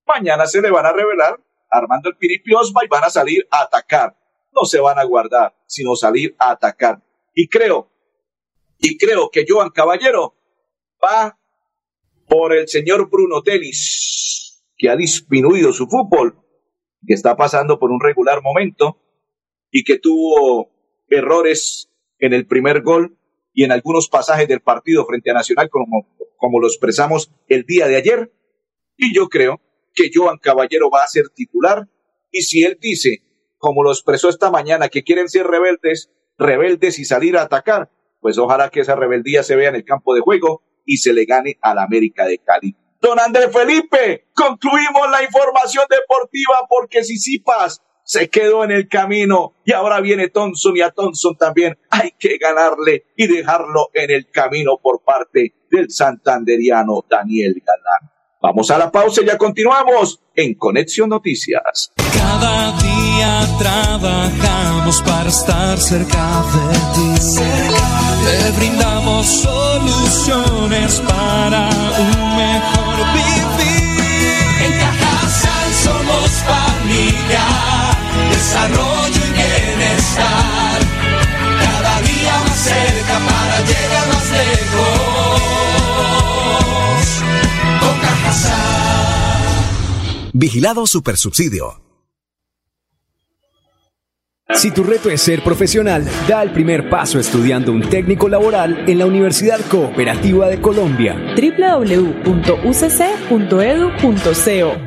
mañana 0.06 0.46
se 0.46 0.62
le 0.62 0.70
van 0.70 0.86
a 0.86 0.92
revelar 0.92 1.38
armando 1.70 2.10
el 2.10 2.16
piripiosma 2.16 2.84
y 2.84 2.88
van 2.88 3.04
a 3.04 3.10
salir 3.10 3.46
a 3.50 3.62
atacar. 3.62 4.16
No 4.52 4.64
se 4.64 4.80
van 4.80 4.98
a 4.98 5.04
guardar, 5.04 5.54
sino 5.66 5.96
salir 5.96 6.34
a 6.38 6.50
atacar. 6.50 7.02
Y 7.34 7.48
creo 7.48 7.90
Y 8.78 8.98
creo 8.98 9.30
que 9.30 9.44
Joan 9.48 9.70
Caballero 9.70 10.34
va 11.02 11.38
por 12.28 12.54
el 12.54 12.68
señor 12.68 13.08
Bruno 13.10 13.42
Telis, 13.42 14.64
que 14.76 14.88
ha 14.88 14.96
disminuido 14.96 15.72
su 15.72 15.86
fútbol, 15.86 16.38
que 17.06 17.14
está 17.14 17.36
pasando 17.36 17.78
por 17.78 17.90
un 17.90 18.00
regular 18.00 18.42
momento 18.42 19.01
y 19.72 19.82
que 19.82 19.98
tuvo 19.98 20.70
errores 21.08 21.90
en 22.18 22.34
el 22.34 22.46
primer 22.46 22.82
gol 22.82 23.18
y 23.52 23.64
en 23.64 23.72
algunos 23.72 24.08
pasajes 24.08 24.46
del 24.46 24.60
partido 24.60 25.04
frente 25.04 25.30
a 25.30 25.34
Nacional, 25.34 25.68
como, 25.70 26.06
como 26.36 26.60
lo 26.60 26.68
expresamos 26.68 27.32
el 27.48 27.64
día 27.64 27.88
de 27.88 27.96
ayer. 27.96 28.32
Y 28.96 29.14
yo 29.14 29.28
creo 29.28 29.60
que 29.94 30.10
Joan 30.14 30.38
Caballero 30.38 30.90
va 30.90 31.02
a 31.02 31.08
ser 31.08 31.30
titular. 31.30 31.88
Y 32.30 32.42
si 32.42 32.62
él 32.62 32.78
dice, 32.80 33.22
como 33.58 33.82
lo 33.82 33.90
expresó 33.90 34.28
esta 34.28 34.50
mañana, 34.50 34.88
que 34.88 35.02
quieren 35.02 35.28
ser 35.28 35.46
rebeldes, 35.46 36.10
rebeldes 36.38 36.98
y 36.98 37.04
salir 37.04 37.36
a 37.36 37.42
atacar, 37.42 37.90
pues 38.20 38.38
ojalá 38.38 38.70
que 38.70 38.80
esa 38.80 38.94
rebeldía 38.94 39.42
se 39.42 39.56
vea 39.56 39.70
en 39.70 39.74
el 39.74 39.84
campo 39.84 40.14
de 40.14 40.20
juego 40.20 40.62
y 40.84 40.98
se 40.98 41.12
le 41.12 41.24
gane 41.24 41.58
a 41.60 41.74
la 41.74 41.82
América 41.84 42.26
de 42.26 42.38
Cali. 42.38 42.76
Don 43.00 43.18
Andrés 43.18 43.50
Felipe, 43.52 44.28
concluimos 44.32 45.10
la 45.10 45.24
información 45.24 45.84
deportiva 45.90 46.66
porque 46.68 47.02
Sisipas 47.02 47.82
se 48.12 48.28
quedó 48.28 48.62
en 48.62 48.72
el 48.72 48.88
camino 48.88 49.54
y 49.64 49.72
ahora 49.72 49.98
viene 50.02 50.28
Thompson 50.28 50.76
y 50.76 50.82
a 50.82 50.90
Thompson 50.90 51.34
también 51.34 51.78
hay 51.88 52.10
que 52.18 52.36
ganarle 52.36 53.06
y 53.16 53.26
dejarlo 53.26 53.88
en 53.94 54.10
el 54.10 54.30
camino 54.30 54.76
por 54.76 55.02
parte 55.02 55.54
del 55.70 55.90
santanderiano 55.90 57.06
Daniel 57.08 57.54
Galán. 57.64 58.12
Vamos 58.42 58.70
a 58.70 58.76
la 58.76 58.92
pausa 58.92 59.22
y 59.22 59.26
ya 59.26 59.38
continuamos 59.38 60.20
en 60.34 60.52
Conexión 60.56 61.08
Noticias. 61.08 61.90
Cada 62.12 62.72
día 62.82 63.46
trabajamos 63.58 65.00
para 65.00 65.30
estar 65.30 65.78
cerca 65.78 66.44
de 66.52 66.74
ti. 66.94 67.40
Le 68.26 68.58
brindamos 68.58 69.26
soluciones 69.26 71.00
para 71.00 71.70
un 71.98 72.36
mejor 72.36 72.81
desarrollo 78.42 79.22
y 79.28 79.32
bienestar. 79.38 80.80
Cada 81.64 81.94
día 82.02 82.34
más 82.44 82.58
cerca 82.58 83.14
para 83.28 83.56
llegar 83.70 84.06
más 84.08 84.26
lejos. 84.40 85.00
Con. 87.80 87.96
Vigilado 90.32 90.86
Supersubsidio. 90.86 91.80
Si 94.54 94.70
tu 94.70 94.82
reto 94.84 95.08
es 95.08 95.22
ser 95.22 95.42
profesional, 95.42 96.06
da 96.28 96.42
el 96.42 96.52
primer 96.52 96.90
paso 96.90 97.18
estudiando 97.18 97.72
un 97.72 97.88
técnico 97.88 98.28
laboral 98.28 98.84
en 98.86 98.98
la 98.98 99.06
Universidad 99.06 99.60
Cooperativa 99.70 100.48
de 100.48 100.60
Colombia. 100.60 101.16
www.ucc.edu.co 101.36 102.32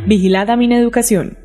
Vigilada 0.06 0.56
Mineducación. 0.56 1.45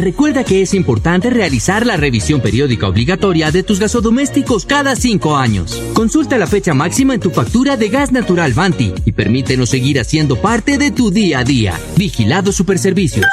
Recuerda 0.00 0.44
que 0.44 0.62
es 0.62 0.72
importante 0.72 1.28
realizar 1.28 1.84
la 1.84 1.98
revisión 1.98 2.40
periódica 2.40 2.88
obligatoria 2.88 3.50
de 3.50 3.62
tus 3.62 3.78
gasodomésticos 3.78 4.64
cada 4.64 4.96
cinco 4.96 5.36
años. 5.36 5.78
Consulta 5.92 6.38
la 6.38 6.46
fecha 6.46 6.72
máxima 6.72 7.12
en 7.14 7.20
tu 7.20 7.30
factura 7.30 7.76
de 7.76 7.90
gas 7.90 8.10
natural 8.10 8.54
Vanti 8.54 8.94
y 9.04 9.12
permítenos 9.12 9.68
seguir 9.68 10.00
haciendo 10.00 10.36
parte 10.36 10.78
de 10.78 10.90
tu 10.90 11.10
día 11.10 11.40
a 11.40 11.44
día. 11.44 11.78
Vigilado 11.96 12.50
Superservicios. 12.50 13.26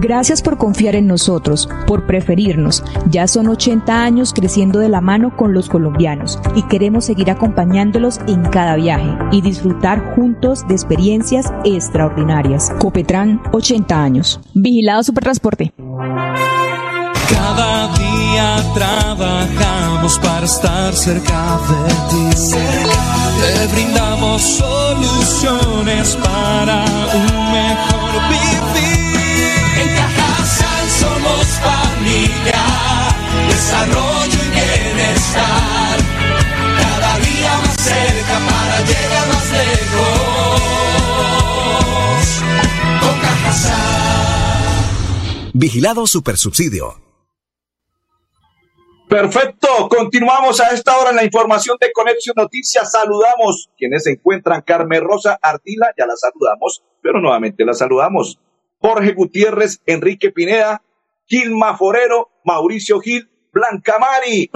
Gracias 0.00 0.42
por 0.42 0.58
confiar 0.58 0.94
en 0.94 1.08
nosotros, 1.08 1.68
por 1.86 2.06
preferirnos. 2.06 2.84
Ya 3.10 3.26
son 3.26 3.48
80 3.48 4.02
años 4.02 4.32
creciendo 4.32 4.78
de 4.78 4.88
la 4.88 5.00
mano 5.00 5.36
con 5.36 5.52
los 5.52 5.68
colombianos 5.68 6.38
y 6.54 6.62
queremos 6.62 7.04
seguir 7.04 7.32
acompañándolos 7.32 8.20
en 8.28 8.42
cada 8.42 8.76
viaje 8.76 9.08
y 9.32 9.40
disfrutar 9.40 10.14
juntos 10.14 10.66
de 10.68 10.74
experiencias 10.74 11.52
extraordinarias. 11.64 12.70
Copetran, 12.78 13.42
80 13.52 14.00
años. 14.00 14.40
Vigilado 14.54 15.02
Supertransporte. 15.02 15.72
Cada 17.28 17.88
día 17.98 18.56
trabajamos 18.74 20.18
para 20.20 20.46
estar 20.46 20.92
cerca 20.94 21.58
de 21.68 21.88
ti. 22.10 22.54
Le 23.40 23.66
brindamos 23.72 24.42
soluciones 24.42 26.16
para 26.16 26.84
un 27.14 27.52
mejor 27.52 28.28
vivir. 28.28 28.87
Familia, 32.08 32.64
desarrollo 33.48 34.38
y 34.44 34.50
bienestar. 34.50 35.98
Cada 36.80 37.18
día 37.18 37.52
más 37.58 37.76
cerca 37.76 38.38
para 38.48 38.80
llegar 38.80 39.28
más 39.28 39.50
lejos. 39.52 40.60
Con 43.00 43.16
Cajasal. 43.20 44.90
Vigilado 45.52 46.06
Supersubsidio. 46.06 47.02
Perfecto, 49.08 49.88
continuamos 49.88 50.60
a 50.60 50.68
esta 50.68 50.98
hora 50.98 51.10
en 51.10 51.16
la 51.16 51.24
información 51.24 51.78
de 51.80 51.90
Conexión 51.92 52.34
Noticias. 52.36 52.90
Saludamos 52.90 53.70
quienes 53.78 54.04
se 54.04 54.10
encuentran. 54.12 54.60
Carmen 54.60 55.02
Rosa 55.02 55.38
Ardila, 55.40 55.94
ya 55.96 56.06
la 56.06 56.14
saludamos, 56.14 56.84
pero 57.00 57.18
nuevamente 57.18 57.64
la 57.64 57.72
saludamos. 57.72 58.38
Jorge 58.80 59.14
Gutiérrez, 59.14 59.80
Enrique 59.86 60.30
Pineda, 60.30 60.82
Gilma 61.28 61.76
Forero, 61.76 62.30
Mauricio 62.44 63.00
Gil, 63.00 63.28
Blanca 63.52 63.98
Mari. 63.98 64.50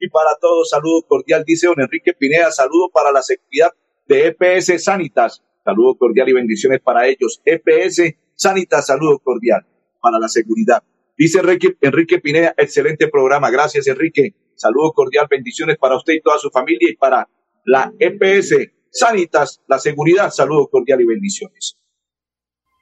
Y 0.00 0.08
para 0.08 0.36
todos, 0.40 0.70
saludo 0.70 1.02
cordial, 1.08 1.42
dice 1.44 1.66
don 1.66 1.80
Enrique 1.80 2.12
Pineda, 2.14 2.52
saludo 2.52 2.88
para 2.92 3.10
la 3.10 3.20
seguridad 3.20 3.70
de 4.06 4.28
EPS 4.28 4.84
Sanitas. 4.84 5.42
Saludo 5.64 5.96
cordial 5.96 6.28
y 6.28 6.34
bendiciones 6.34 6.80
para 6.80 7.08
ellos. 7.08 7.40
EPS 7.44 8.14
Sanitas, 8.34 8.86
saludo 8.86 9.18
cordial 9.18 9.66
para 10.00 10.18
la 10.20 10.28
seguridad. 10.28 10.82
Dice 11.16 11.40
Enrique, 11.40 11.76
Enrique 11.80 12.20
Pineda, 12.20 12.54
excelente 12.56 13.08
programa. 13.08 13.50
Gracias, 13.50 13.88
Enrique. 13.88 14.34
Saludo 14.54 14.92
cordial, 14.92 15.26
bendiciones 15.28 15.78
para 15.78 15.96
usted 15.96 16.12
y 16.12 16.20
toda 16.20 16.38
su 16.38 16.50
familia 16.50 16.90
y 16.90 16.96
para 16.96 17.28
la 17.64 17.92
EPS 17.98 18.54
Sanitas, 18.90 19.60
la 19.66 19.78
seguridad. 19.78 20.30
Saludo 20.30 20.68
cordial 20.68 21.00
y 21.00 21.06
bendiciones. 21.06 21.76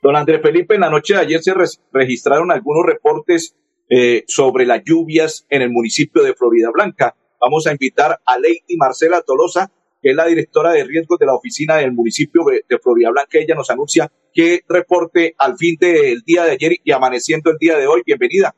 Don 0.02 0.16
Andrés 0.16 0.42
Felipe, 0.42 0.75
en 0.75 0.80
la 0.80 0.90
noche 0.90 1.14
de 1.14 1.21
ayer 1.21 1.40
se 1.40 1.54
registraron 1.92 2.50
algunos 2.50 2.85
reportes 2.85 3.54
eh, 3.88 4.25
sobre 4.26 4.66
las 4.66 4.82
lluvias 4.85 5.47
en 5.49 5.62
el 5.62 5.71
municipio 5.71 6.25
de 6.25 6.35
Florida 6.35 6.71
Blanca. 6.75 7.14
Vamos 7.40 7.68
a 7.68 7.71
invitar 7.71 8.18
a 8.25 8.37
Lady 8.37 8.76
Marcela 8.76 9.23
Tolosa, 9.23 9.71
que 10.02 10.11
es 10.11 10.16
la 10.16 10.26
directora 10.26 10.73
de 10.73 10.82
riesgos 10.82 11.21
de 11.21 11.26
la 11.26 11.37
oficina 11.37 11.76
del 11.76 11.92
municipio 11.92 12.42
de 12.44 12.78
Florida 12.80 13.11
Blanca. 13.11 13.38
Ella 13.38 13.54
nos 13.54 13.71
anuncia 13.71 14.11
qué 14.35 14.62
reporte 14.68 15.37
al 15.38 15.56
fin 15.56 15.76
del 15.78 16.23
día 16.23 16.44
de 16.47 16.50
ayer 16.50 16.73
y 16.82 16.90
amaneciendo 16.90 17.52
el 17.52 17.59
día 17.59 17.78
de 17.78 17.87
hoy. 17.87 18.02
Bienvenida. 18.04 18.56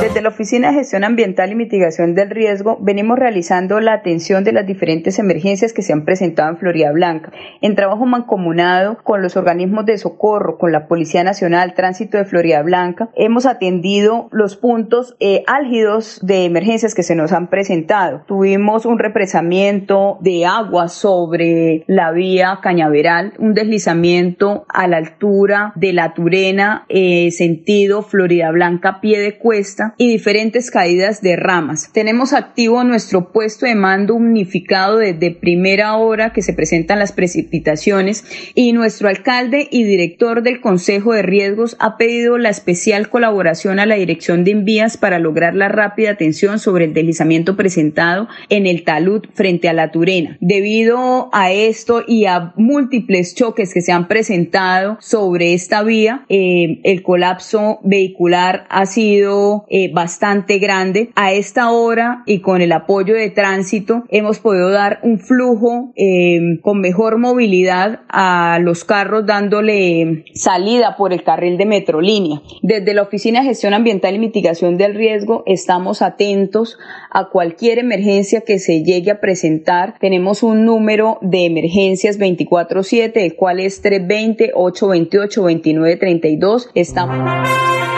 Desde 0.00 0.20
la 0.20 0.30
Oficina 0.30 0.70
de 0.70 0.78
Gestión 0.78 1.04
Ambiental 1.04 1.52
y 1.52 1.54
Mitigación 1.54 2.14
del 2.14 2.30
Riesgo 2.30 2.76
venimos 2.80 3.18
realizando 3.18 3.80
la 3.80 3.94
atención 3.94 4.42
de 4.42 4.52
las 4.52 4.66
diferentes 4.66 5.18
emergencias 5.18 5.72
que 5.72 5.82
se 5.82 5.92
han 5.92 6.04
presentado 6.04 6.50
en 6.50 6.58
Florida 6.58 6.90
Blanca, 6.92 7.32
en 7.60 7.76
trabajo 7.76 8.04
mancomunado 8.04 8.98
con 9.04 9.22
los 9.22 9.36
organismos 9.36 9.86
de 9.86 9.98
socorro, 9.98 10.58
con 10.58 10.72
la 10.72 10.88
Policía 10.88 11.22
Nacional, 11.24 11.74
Tránsito 11.74 12.18
de 12.18 12.24
Florida 12.24 12.62
Blanca. 12.62 13.10
Hemos 13.14 13.46
atendido 13.46 14.28
los 14.32 14.56
puntos 14.56 15.16
eh, 15.20 15.44
álgidos 15.46 16.20
de 16.22 16.44
emergencias 16.44 16.94
que 16.94 17.02
se 17.02 17.14
nos 17.14 17.32
han 17.32 17.48
presentado. 17.48 18.22
Tuvimos 18.26 18.86
un 18.86 18.98
represamiento 18.98 20.18
de 20.20 20.46
agua 20.46 20.88
sobre 20.88 21.84
la 21.86 22.10
vía 22.12 22.58
Cañaveral, 22.62 23.34
un 23.38 23.54
deslizamiento 23.54 24.66
a 24.68 24.88
la 24.88 24.96
altura 24.96 25.72
de 25.76 25.92
la 25.92 26.14
Turena, 26.14 26.86
eh, 26.88 27.30
sentido 27.30 28.02
Florida 28.02 28.50
Blanca, 28.50 29.00
pie 29.00 29.20
de 29.20 29.31
cuesta 29.38 29.94
y 29.98 30.08
diferentes 30.08 30.70
caídas 30.70 31.22
de 31.22 31.36
ramas. 31.36 31.90
Tenemos 31.92 32.32
activo 32.32 32.84
nuestro 32.84 33.32
puesto 33.32 33.66
de 33.66 33.74
mando 33.74 34.14
unificado 34.14 34.98
desde 34.98 35.30
primera 35.30 35.96
hora 35.96 36.32
que 36.32 36.42
se 36.42 36.52
presentan 36.52 36.98
las 36.98 37.12
precipitaciones 37.12 38.24
y 38.54 38.72
nuestro 38.72 39.08
alcalde 39.08 39.68
y 39.70 39.84
director 39.84 40.42
del 40.42 40.60
Consejo 40.60 41.12
de 41.12 41.22
Riesgos 41.22 41.76
ha 41.78 41.96
pedido 41.96 42.38
la 42.38 42.50
especial 42.50 43.08
colaboración 43.08 43.78
a 43.78 43.86
la 43.86 43.96
Dirección 43.96 44.44
de 44.44 44.52
Envías 44.52 44.96
para 44.96 45.18
lograr 45.18 45.54
la 45.54 45.68
rápida 45.68 46.10
atención 46.10 46.58
sobre 46.58 46.86
el 46.86 46.94
deslizamiento 46.94 47.56
presentado 47.56 48.28
en 48.48 48.66
el 48.66 48.84
talud 48.84 49.26
frente 49.34 49.68
a 49.68 49.72
la 49.72 49.90
Turena. 49.90 50.36
Debido 50.40 51.30
a 51.32 51.52
esto 51.52 52.02
y 52.06 52.26
a 52.26 52.52
múltiples 52.56 53.34
choques 53.34 53.72
que 53.72 53.82
se 53.82 53.92
han 53.92 54.08
presentado 54.08 54.98
sobre 55.00 55.54
esta 55.54 55.82
vía, 55.82 56.24
eh, 56.28 56.80
el 56.84 57.02
colapso 57.02 57.80
vehicular 57.82 58.66
ha 58.68 58.86
sido 58.86 59.21
eh, 59.68 59.90
bastante 59.92 60.58
grande. 60.58 61.10
A 61.14 61.32
esta 61.32 61.70
hora 61.70 62.22
y 62.26 62.40
con 62.40 62.60
el 62.60 62.72
apoyo 62.72 63.14
de 63.14 63.30
tránsito 63.30 64.04
hemos 64.08 64.38
podido 64.38 64.70
dar 64.70 65.00
un 65.02 65.18
flujo 65.18 65.92
eh, 65.96 66.58
con 66.62 66.80
mejor 66.80 67.18
movilidad 67.18 68.00
a 68.08 68.58
los 68.60 68.84
carros 68.84 69.26
dándole 69.26 70.24
salida 70.34 70.96
por 70.96 71.12
el 71.12 71.22
carril 71.22 71.58
de 71.58 71.66
Metrolínea. 71.66 72.42
Desde 72.62 72.94
la 72.94 73.02
Oficina 73.02 73.40
de 73.40 73.46
Gestión 73.46 73.74
Ambiental 73.74 74.14
y 74.14 74.18
Mitigación 74.18 74.76
del 74.76 74.94
Riesgo 74.94 75.42
estamos 75.46 76.02
atentos 76.02 76.78
a 77.10 77.28
cualquier 77.30 77.78
emergencia 77.78 78.42
que 78.42 78.58
se 78.58 78.82
llegue 78.82 79.10
a 79.10 79.20
presentar. 79.20 79.94
Tenemos 80.00 80.42
un 80.42 80.64
número 80.64 81.18
de 81.20 81.46
emergencias 81.46 82.18
24/7, 82.18 83.22
el 83.22 83.36
cual 83.36 83.60
es 83.60 83.82
320-828-2932. 83.82 86.70
Estamos... 86.74 87.91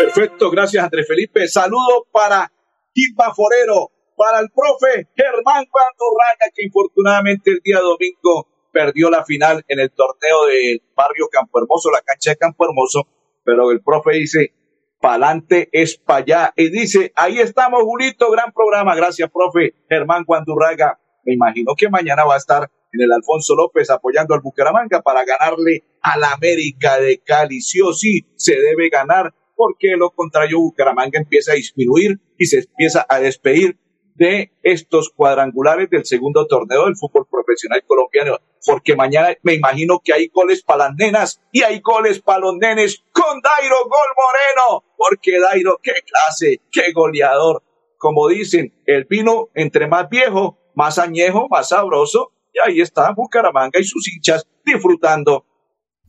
Perfecto, 0.00 0.50
gracias 0.50 0.82
Andrés 0.82 1.06
Felipe. 1.06 1.46
Saludo 1.46 2.06
para 2.10 2.50
Kipa 2.94 3.34
Forero, 3.34 3.90
para 4.16 4.40
el 4.40 4.48
profe 4.48 5.08
Germán 5.14 5.66
Raya, 5.66 6.52
que 6.54 6.64
infortunadamente 6.64 7.50
el 7.50 7.60
día 7.62 7.80
domingo 7.80 8.48
perdió 8.72 9.10
la 9.10 9.26
final 9.26 9.62
en 9.68 9.78
el 9.78 9.90
torneo 9.90 10.46
del 10.46 10.82
barrio 10.96 11.28
Campo 11.30 11.58
Hermoso, 11.60 11.90
la 11.90 12.00
cancha 12.00 12.30
de 12.30 12.36
Campo 12.38 12.64
Hermoso, 12.64 13.06
pero 13.44 13.70
el 13.72 13.82
profe 13.82 14.12
dice, 14.12 14.54
pa'lante 15.02 15.68
es 15.70 15.98
para 15.98 16.20
allá. 16.20 16.52
Y 16.56 16.70
dice, 16.70 17.12
ahí 17.14 17.38
estamos, 17.38 17.82
Julito, 17.82 18.30
gran 18.30 18.52
programa. 18.52 18.94
Gracias, 18.94 19.30
profe 19.30 19.74
Germán 19.86 20.24
Guandurraga. 20.24 20.98
Me 21.24 21.34
imagino 21.34 21.74
que 21.76 21.90
mañana 21.90 22.24
va 22.24 22.34
a 22.34 22.38
estar 22.38 22.70
en 22.92 23.02
el 23.02 23.12
Alfonso 23.12 23.54
López 23.54 23.90
apoyando 23.90 24.34
al 24.34 24.40
Bucaramanga 24.40 25.02
para 25.02 25.26
ganarle 25.26 25.84
a 26.00 26.18
la 26.18 26.32
América 26.32 26.98
de 26.98 27.18
Cali. 27.18 27.60
Sí 27.60 27.80
sí, 27.94 28.26
se 28.36 28.56
debe 28.56 28.88
ganar 28.88 29.34
porque 29.60 29.88
lo 29.94 30.08
contrario 30.08 30.58
Bucaramanga 30.58 31.18
empieza 31.18 31.52
a 31.52 31.54
disminuir 31.54 32.18
y 32.38 32.46
se 32.46 32.60
empieza 32.60 33.04
a 33.06 33.20
despedir 33.20 33.76
de 34.14 34.52
estos 34.62 35.10
cuadrangulares 35.10 35.90
del 35.90 36.06
segundo 36.06 36.46
torneo 36.46 36.86
del 36.86 36.96
fútbol 36.96 37.26
profesional 37.30 37.84
colombiano, 37.86 38.38
porque 38.64 38.96
mañana 38.96 39.36
me 39.42 39.52
imagino 39.52 40.00
que 40.02 40.14
hay 40.14 40.28
goles 40.28 40.62
para 40.62 40.86
las 40.86 40.94
nenas 40.96 41.42
y 41.52 41.62
hay 41.62 41.80
goles 41.80 42.22
para 42.22 42.38
los 42.38 42.54
nenes 42.56 43.04
con 43.12 43.42
Dairo 43.42 43.76
Gol 43.82 44.10
Moreno, 44.16 44.82
porque 44.96 45.38
Dairo, 45.38 45.78
qué 45.82 45.92
clase, 46.06 46.62
qué 46.72 46.92
goleador. 46.94 47.62
Como 47.98 48.28
dicen, 48.28 48.72
el 48.86 49.04
vino 49.04 49.50
entre 49.54 49.88
más 49.88 50.08
viejo, 50.08 50.58
más 50.74 50.98
añejo, 50.98 51.48
más 51.50 51.68
sabroso, 51.68 52.32
y 52.54 52.66
ahí 52.66 52.80
está 52.80 53.12
Bucaramanga 53.12 53.78
y 53.78 53.84
sus 53.84 54.08
hinchas 54.08 54.48
disfrutando 54.64 55.44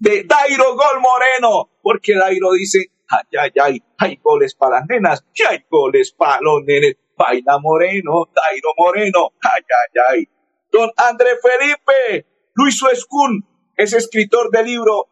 de 0.01 0.23
Dairo 0.23 0.75
Gol 0.75 0.99
Moreno, 0.99 1.69
porque 1.83 2.15
Dairo 2.15 2.53
dice, 2.53 2.87
ay, 3.11 3.39
ay, 3.39 3.51
ay, 3.61 3.83
hay 3.97 4.19
goles 4.23 4.55
para 4.55 4.79
las 4.79 4.87
nenas 4.87 5.25
y 5.33 5.43
hay 5.43 5.65
goles 5.69 6.11
para 6.11 6.39
los 6.41 6.63
nenes. 6.65 6.95
Baila 7.17 7.59
Moreno, 7.59 8.29
Dairo 8.33 8.69
Moreno, 8.77 9.33
ay, 9.43 9.61
ay, 9.61 10.01
ay. 10.09 10.27
Don 10.71 10.89
André 10.97 11.31
Felipe, 11.41 12.25
Luis 12.55 12.81
Escún 12.91 13.45
es 13.75 13.93
escritor 13.93 14.49
de 14.51 14.63
libro 14.63 15.07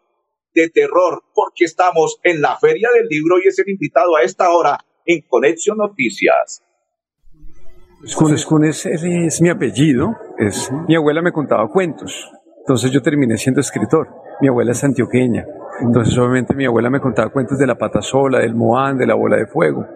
de 0.54 0.68
terror, 0.70 1.22
porque 1.34 1.64
estamos 1.64 2.18
en 2.24 2.40
la 2.40 2.56
Feria 2.58 2.88
del 2.94 3.06
Libro 3.06 3.36
y 3.38 3.48
es 3.48 3.58
el 3.58 3.68
invitado 3.68 4.16
a 4.16 4.22
esta 4.22 4.50
hora 4.50 4.78
en 5.04 5.22
Conexión 5.28 5.78
Noticias. 5.78 6.64
Escún, 8.02 8.64
es, 8.64 8.86
es, 8.86 9.40
mi 9.42 9.50
apellido, 9.50 10.16
es, 10.38 10.70
mi 10.88 10.96
abuela 10.96 11.20
me 11.20 11.32
contaba 11.32 11.68
cuentos, 11.68 12.30
entonces 12.58 12.90
yo 12.90 13.02
terminé 13.02 13.36
siendo 13.36 13.60
escritor. 13.60 14.08
Mi 14.40 14.48
abuela 14.48 14.72
es 14.72 14.82
antioqueña, 14.82 15.46
entonces 15.80 16.16
obviamente 16.18 16.54
mi 16.54 16.66
abuela 16.66 16.90
me 16.90 17.00
contaba 17.00 17.30
cuentos 17.30 17.58
de 17.58 17.66
la 17.66 17.76
pata 17.76 18.02
sola, 18.02 18.40
del 18.40 18.54
moán, 18.54 18.98
de 18.98 19.06
la 19.06 19.14
bola 19.14 19.36
de 19.36 19.46
fuego. 19.46 19.86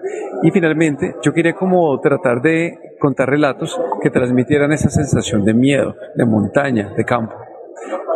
Y 0.42 0.50
finalmente 0.50 1.16
yo 1.22 1.32
quería 1.32 1.54
como 1.54 1.98
tratar 2.00 2.40
de 2.42 2.96
contar 3.00 3.28
relatos 3.28 3.78
que 4.02 4.10
transmitieran 4.10 4.72
esa 4.72 4.90
sensación 4.90 5.44
de 5.44 5.54
miedo, 5.54 5.94
de 6.14 6.24
montaña, 6.24 6.92
de 6.96 7.04
campo. 7.04 7.34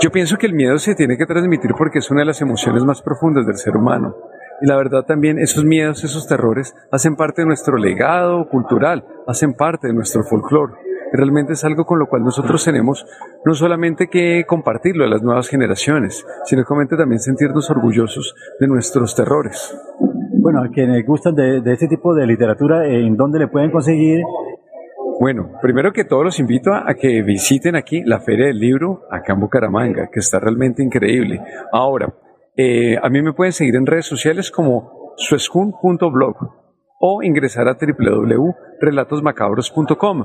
Yo 0.01 0.11
pienso 0.11 0.38
que 0.38 0.47
el 0.47 0.55
miedo 0.55 0.79
se 0.79 0.95
tiene 0.95 1.16
que 1.16 1.27
transmitir 1.27 1.73
porque 1.77 1.99
es 1.99 2.11
una 2.11 2.21
de 2.21 2.27
las 2.27 2.40
emociones 2.40 2.85
más 2.85 3.03
profundas 3.03 3.47
del 3.47 3.57
ser 3.57 3.77
humano. 3.77 4.14
Y 4.61 4.66
la 4.66 4.77
verdad 4.77 5.05
también 5.05 5.38
esos 5.38 5.64
miedos, 5.64 6.05
esos 6.05 6.27
terrores 6.27 6.75
hacen 6.90 7.16
parte 7.16 7.42
de 7.42 7.47
nuestro 7.47 7.77
legado 7.77 8.49
cultural, 8.49 9.05
hacen 9.27 9.55
parte 9.55 9.88
de 9.88 9.95
nuestro 9.95 10.25
folclore. 10.25 10.75
Realmente 11.12 11.55
es 11.55 11.64
algo 11.64 11.85
con 11.85 11.99
lo 11.99 12.07
cual 12.07 12.23
nosotros 12.23 12.64
tenemos 12.64 13.07
no 13.44 13.55
solamente 13.55 14.09
que 14.09 14.44
compartirlo 14.47 15.05
a 15.05 15.09
las 15.09 15.23
nuevas 15.23 15.49
generaciones, 15.49 16.27
sino 16.44 16.64
también 16.64 17.21
sentirnos 17.21 17.71
orgullosos 17.71 18.35
de 18.61 18.66
nuestros 18.66 19.14
terrores. 19.14 19.77
Bueno, 20.40 20.62
a 20.62 20.68
quienes 20.68 21.05
gustan 21.07 21.35
de, 21.35 21.61
de 21.61 21.73
este 21.73 21.88
tipo 21.88 22.14
de 22.14 22.27
literatura, 22.27 22.87
¿en 22.87 23.16
dónde 23.16 23.38
le 23.38 23.49
pueden 23.49 23.71
conseguir? 23.71 24.23
Bueno, 25.21 25.51
primero 25.61 25.92
que 25.92 26.05
todo 26.05 26.23
los 26.23 26.38
invito 26.38 26.73
a, 26.73 26.94
que 26.94 27.23
visiten 27.23 27.75
aquí 27.75 28.05
la 28.05 28.21
Feria 28.21 28.47
del 28.47 28.61
Libro 28.61 29.03
acá 29.11 29.33
en 29.33 29.40
Bucaramanga, 29.40 30.09
que 30.12 30.21
está 30.21 30.38
realmente 30.38 30.81
increíble. 30.83 31.40
Ahora, 31.73 32.14
eh, 32.57 32.97
a 33.03 33.09
mí 33.09 33.21
me 33.21 33.33
pueden 33.33 33.53
seguir 33.53 33.75
en 33.75 33.87
redes 33.87 34.07
sociales 34.07 34.53
como 34.53 35.14
suescun.blog 35.16 36.37
o 37.01 37.23
ingresar 37.23 37.68
a 37.68 37.75
www.relatosmacabros.com. 37.75 40.25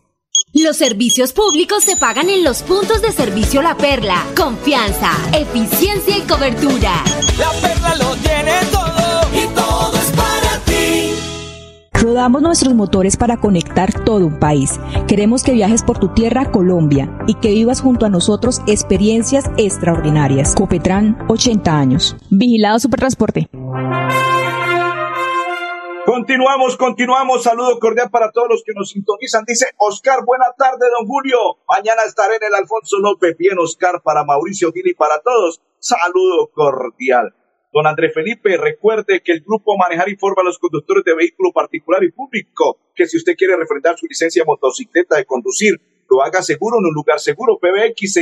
Los 0.53 0.75
servicios 0.75 1.31
públicos 1.31 1.81
se 1.85 1.95
pagan 1.95 2.29
en 2.29 2.43
los 2.43 2.61
puntos 2.61 3.01
de 3.01 3.13
servicio 3.13 3.61
La 3.61 3.77
Perla. 3.77 4.21
Confianza, 4.35 5.11
eficiencia 5.31 6.17
y 6.17 6.21
cobertura. 6.23 7.05
La 7.39 7.51
Perla 7.61 7.95
lo 7.95 8.13
tiene 8.17 8.59
todo 8.69 9.29
y 9.33 9.47
todo 9.55 9.93
es 9.97 10.11
para 10.11 10.57
ti. 10.65 11.13
Rodamos 11.93 12.41
nuestros 12.41 12.73
motores 12.73 13.15
para 13.15 13.37
conectar 13.37 14.03
todo 14.03 14.27
un 14.27 14.39
país. 14.39 14.77
Queremos 15.07 15.43
que 15.43 15.53
viajes 15.53 15.83
por 15.83 15.99
tu 15.99 16.09
tierra, 16.09 16.51
Colombia, 16.51 17.09
y 17.27 17.35
que 17.35 17.51
vivas 17.51 17.79
junto 17.79 18.05
a 18.05 18.09
nosotros 18.09 18.61
experiencias 18.67 19.45
extraordinarias. 19.55 20.53
Copetran, 20.53 21.17
80 21.29 21.77
años. 21.77 22.17
Vigilado 22.29 22.77
Supertransporte. 22.77 23.47
Continuamos, 26.21 26.77
continuamos. 26.77 27.41
Saludo 27.41 27.79
cordial 27.79 28.11
para 28.11 28.31
todos 28.31 28.47
los 28.47 28.63
que 28.63 28.73
nos 28.75 28.91
sintonizan. 28.91 29.43
Dice 29.47 29.71
Oscar, 29.77 30.23
buena 30.23 30.45
tarde, 30.55 30.85
don 30.95 31.07
Julio. 31.07 31.57
Mañana 31.67 32.03
estaré 32.05 32.35
en 32.35 32.43
el 32.43 32.53
Alfonso 32.53 32.99
López. 32.99 33.35
Bien, 33.35 33.57
Oscar, 33.57 34.03
para 34.03 34.23
Mauricio 34.23 34.71
Gil 34.71 34.93
para 34.95 35.19
todos. 35.21 35.63
Saludo 35.79 36.51
cordial. 36.53 37.33
Don 37.73 37.87
Andrés 37.87 38.13
Felipe, 38.13 38.55
recuerde 38.57 39.23
que 39.23 39.31
el 39.31 39.41
grupo 39.41 39.75
Manejar 39.75 40.09
informa 40.09 40.43
a 40.43 40.45
los 40.45 40.59
conductores 40.59 41.03
de 41.03 41.15
vehículo 41.15 41.51
particular 41.51 42.03
y 42.03 42.11
público 42.11 42.77
que 42.93 43.07
si 43.07 43.17
usted 43.17 43.35
quiere 43.35 43.57
refrendar 43.57 43.97
su 43.97 44.05
licencia 44.05 44.43
motocicleta 44.45 45.17
de 45.17 45.25
conducir, 45.25 45.81
lo 46.07 46.21
haga 46.21 46.43
seguro 46.43 46.77
en 46.77 46.85
un 46.85 46.93
lugar 46.93 47.19
seguro. 47.19 47.57
PBX 47.57 48.17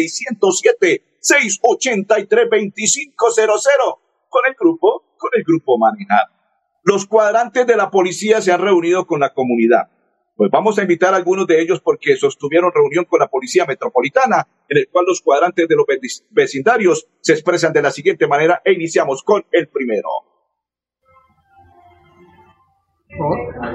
607-683-2500. 1.19 3.97
Con 4.29 4.45
el 4.47 4.55
grupo, 4.57 5.03
con 5.17 5.31
el 5.33 5.43
grupo 5.43 5.77
Manejar. 5.77 6.38
Los 6.83 7.05
cuadrantes 7.05 7.67
de 7.67 7.75
la 7.75 7.89
policía 7.89 8.41
se 8.41 8.51
han 8.51 8.61
reunido 8.61 9.05
con 9.05 9.19
la 9.19 9.33
comunidad. 9.33 9.89
Pues 10.35 10.49
vamos 10.51 10.79
a 10.79 10.83
invitar 10.83 11.13
a 11.13 11.17
algunos 11.17 11.47
de 11.47 11.61
ellos 11.61 11.81
porque 11.81 12.15
sostuvieron 12.15 12.71
reunión 12.73 13.03
con 13.03 13.19
la 13.19 13.27
Policía 13.27 13.65
Metropolitana, 13.65 14.47
en 14.69 14.77
el 14.77 14.87
cual 14.87 15.03
los 15.05 15.19
cuadrantes 15.19 15.67
de 15.67 15.75
los 15.75 15.85
vecindarios 16.29 17.09
se 17.19 17.33
expresan 17.33 17.73
de 17.73 17.81
la 17.81 17.91
siguiente 17.91 18.25
manera 18.25 18.61
e 18.63 18.71
iniciamos 18.71 19.21
con 19.21 19.45
el 19.51 19.67
primero. 19.67 20.07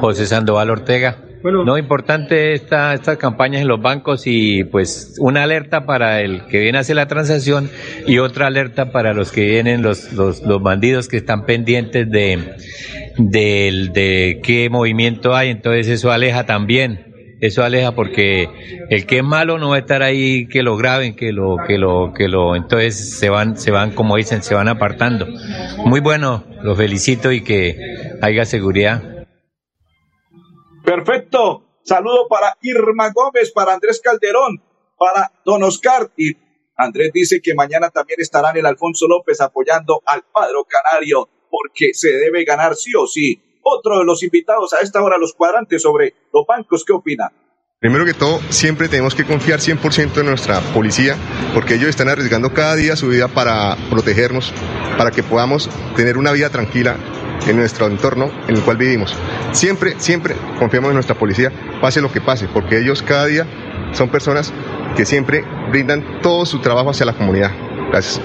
José 0.00 0.24
Sandoval 0.24 0.70
Ortega. 0.70 1.33
No, 1.44 1.76
importante 1.76 2.54
esta, 2.54 2.94
estas 2.94 3.18
campañas 3.18 3.60
en 3.60 3.68
los 3.68 3.80
bancos 3.80 4.22
y 4.26 4.64
pues 4.64 5.16
una 5.18 5.42
alerta 5.42 5.84
para 5.84 6.22
el 6.22 6.46
que 6.46 6.58
viene 6.58 6.78
a 6.78 6.80
hacer 6.80 6.96
la 6.96 7.06
transacción 7.06 7.68
y 8.06 8.18
otra 8.18 8.46
alerta 8.46 8.92
para 8.92 9.12
los 9.12 9.30
que 9.30 9.44
vienen, 9.44 9.82
los, 9.82 10.14
los, 10.14 10.42
los 10.42 10.62
bandidos 10.62 11.06
que 11.06 11.18
están 11.18 11.44
pendientes 11.44 12.10
de, 12.10 12.54
de, 13.18 13.90
de 13.92 14.40
qué 14.42 14.70
movimiento 14.70 15.34
hay, 15.34 15.50
entonces 15.50 15.88
eso 15.88 16.10
aleja 16.10 16.46
también 16.46 17.14
eso 17.40 17.62
aleja 17.62 17.92
porque 17.92 18.48
el 18.88 19.04
que 19.04 19.18
es 19.18 19.24
malo 19.24 19.58
no 19.58 19.70
va 19.70 19.76
a 19.76 19.80
estar 19.80 20.02
ahí 20.02 20.46
que 20.46 20.62
lo 20.62 20.78
graben, 20.78 21.14
que 21.14 21.30
lo, 21.30 21.56
que 21.66 21.76
lo, 21.76 22.14
que 22.14 22.26
lo, 22.26 22.56
entonces 22.56 23.18
se 23.18 23.28
van, 23.28 23.58
se 23.58 23.70
van, 23.70 23.90
como 23.90 24.16
dicen, 24.16 24.42
se 24.42 24.54
van 24.54 24.68
apartando. 24.68 25.26
Muy 25.84 26.00
bueno, 26.00 26.44
lo 26.62 26.74
felicito 26.74 27.32
y 27.32 27.42
que 27.42 27.76
haya 28.22 28.46
seguridad. 28.46 29.13
Perfecto. 30.84 31.64
Saludo 31.82 32.28
para 32.28 32.56
Irma 32.62 33.10
Gómez, 33.12 33.50
para 33.52 33.74
Andrés 33.74 34.00
Calderón, 34.02 34.62
para 34.98 35.32
Don 35.44 35.62
Oscar. 35.62 36.10
Y 36.16 36.36
Andrés 36.76 37.10
dice 37.12 37.40
que 37.42 37.54
mañana 37.54 37.90
también 37.90 38.20
estarán 38.20 38.56
el 38.56 38.66
Alfonso 38.66 39.06
López 39.08 39.40
apoyando 39.40 40.02
al 40.06 40.24
Padro 40.32 40.64
Canario, 40.64 41.28
porque 41.50 41.94
se 41.94 42.12
debe 42.12 42.44
ganar 42.44 42.74
sí 42.74 42.92
o 42.94 43.06
sí. 43.06 43.40
Otro 43.62 43.98
de 43.98 44.04
los 44.04 44.22
invitados 44.22 44.74
a 44.74 44.80
esta 44.80 45.02
hora, 45.02 45.16
los 45.16 45.32
cuadrantes 45.32 45.80
sobre 45.82 46.14
los 46.32 46.46
bancos, 46.46 46.84
¿qué 46.84 46.92
opina? 46.92 47.32
Primero 47.80 48.04
que 48.04 48.14
todo, 48.14 48.40
siempre 48.50 48.88
tenemos 48.88 49.14
que 49.14 49.24
confiar 49.24 49.60
100% 49.60 50.20
en 50.20 50.26
nuestra 50.26 50.60
policía, 50.72 51.16
porque 51.54 51.74
ellos 51.74 51.88
están 51.88 52.08
arriesgando 52.08 52.52
cada 52.52 52.76
día 52.76 52.96
su 52.96 53.08
vida 53.08 53.28
para 53.28 53.76
protegernos, 53.90 54.52
para 54.96 55.10
que 55.10 55.22
podamos 55.22 55.68
tener 55.96 56.16
una 56.18 56.32
vida 56.32 56.50
tranquila 56.50 56.96
en 57.46 57.56
nuestro 57.56 57.86
entorno 57.86 58.30
en 58.48 58.56
el 58.56 58.62
cual 58.62 58.76
vivimos. 58.76 59.16
Siempre, 59.52 59.94
siempre 59.98 60.34
confiamos 60.58 60.90
en 60.90 60.94
nuestra 60.94 61.16
policía, 61.16 61.50
pase 61.80 62.00
lo 62.00 62.10
que 62.10 62.20
pase, 62.20 62.48
porque 62.52 62.78
ellos 62.78 63.02
cada 63.02 63.26
día 63.26 63.46
son 63.92 64.08
personas 64.08 64.52
que 64.96 65.04
siempre 65.04 65.44
brindan 65.70 66.20
todo 66.22 66.46
su 66.46 66.60
trabajo 66.60 66.90
hacia 66.90 67.06
la 67.06 67.14
comunidad. 67.14 67.50
Gracias. 67.90 68.20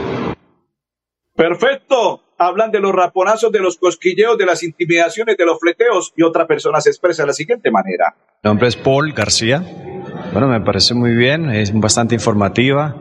Perfecto. 1.35 2.21
Hablan 2.37 2.71
de 2.71 2.79
los 2.79 2.93
raponazos, 2.93 3.51
de 3.51 3.59
los 3.59 3.77
cosquilleos, 3.77 4.37
de 4.37 4.45
las 4.45 4.63
intimidaciones, 4.63 5.35
de 5.35 5.45
los 5.45 5.59
fleteos 5.59 6.13
y 6.15 6.23
otra 6.23 6.47
persona 6.47 6.79
se 6.79 6.89
expresa 6.89 7.23
de 7.23 7.27
la 7.27 7.33
siguiente 7.33 7.69
manera. 7.69 8.15
Mi 8.43 8.49
nombre 8.49 8.69
es 8.69 8.77
Paul 8.77 9.11
García. 9.11 9.61
Bueno, 10.31 10.47
me 10.47 10.61
parece 10.61 10.93
muy 10.93 11.15
bien, 11.15 11.49
es 11.49 11.77
bastante 11.77 12.15
informativa 12.15 12.95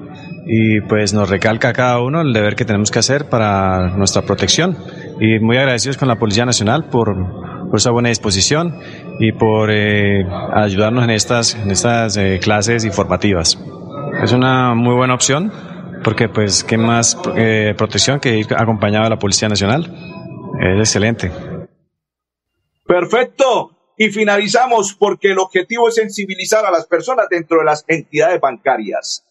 y 0.46 0.80
pues 0.82 1.14
nos 1.14 1.28
recalca 1.28 1.68
a 1.68 1.72
cada 1.72 2.00
uno 2.00 2.20
el 2.20 2.32
deber 2.32 2.56
que 2.56 2.64
tenemos 2.64 2.90
que 2.90 2.98
hacer 2.98 3.28
para 3.28 3.90
nuestra 3.96 4.22
protección 4.22 4.76
y 5.20 5.38
muy 5.40 5.56
agradecidos 5.56 5.96
con 5.96 6.08
la 6.08 6.16
Policía 6.16 6.44
Nacional 6.44 6.84
por, 6.84 7.14
por 7.68 7.76
esa 7.76 7.90
buena 7.90 8.08
disposición 8.08 8.78
y 9.18 9.32
por 9.32 9.70
eh, 9.70 10.24
ayudarnos 10.54 11.04
en 11.04 11.10
estas, 11.10 11.54
en 11.54 11.70
estas 11.70 12.16
eh, 12.16 12.38
clases 12.42 12.84
informativas. 12.84 13.58
Es 14.22 14.32
una 14.32 14.74
muy 14.74 14.94
buena 14.94 15.14
opción 15.14 15.52
porque 16.04 16.28
pues 16.28 16.64
qué 16.64 16.78
más 16.78 17.18
eh, 17.36 17.74
protección 17.76 18.20
que 18.20 18.36
ir 18.38 18.46
acompañado 18.56 19.04
de 19.04 19.10
la 19.10 19.18
Policía 19.18 19.48
Nacional. 19.48 19.92
Es 20.60 20.78
excelente. 20.78 21.30
Perfecto. 22.86 23.72
Y 23.96 24.10
finalizamos 24.10 24.94
porque 24.94 25.32
el 25.32 25.38
objetivo 25.38 25.88
es 25.88 25.96
sensibilizar 25.96 26.64
a 26.64 26.70
las 26.70 26.86
personas 26.86 27.26
dentro 27.28 27.58
de 27.58 27.64
las 27.64 27.84
entidades 27.88 28.40
bancarias. 28.40 29.24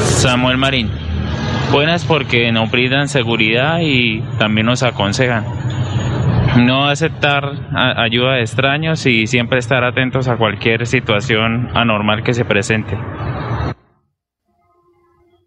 Samuel 0.00 0.58
Marín. 0.58 0.90
Buenas 1.72 2.04
porque 2.04 2.52
nos 2.52 2.70
brindan 2.70 3.08
seguridad 3.08 3.78
y 3.80 4.20
también 4.38 4.66
nos 4.66 4.82
aconsejan. 4.82 5.44
No 6.64 6.88
aceptar 6.88 7.42
ayuda 7.74 8.34
de 8.34 8.42
extraños 8.42 9.06
y 9.06 9.26
siempre 9.26 9.58
estar 9.58 9.82
atentos 9.82 10.28
a 10.28 10.36
cualquier 10.36 10.86
situación 10.86 11.70
anormal 11.74 12.22
que 12.22 12.32
se 12.32 12.44
presente. 12.44 12.96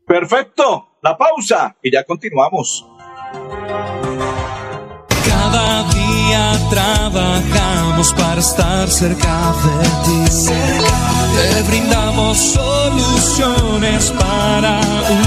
Perfecto, 0.06 0.98
la 1.02 1.18
pausa 1.18 1.76
y 1.82 1.92
ya 1.92 2.04
continuamos. 2.04 2.86
Cada 5.28 5.84
día 5.90 6.52
trabajamos 6.70 8.14
para 8.14 8.40
estar 8.40 8.88
cerca 8.88 9.54
de 9.64 9.84
ti. 10.06 10.18
Te 11.36 11.62
brindamos 11.70 12.38
soluciones 12.38 14.12
para 14.12 14.80
un 15.10 15.27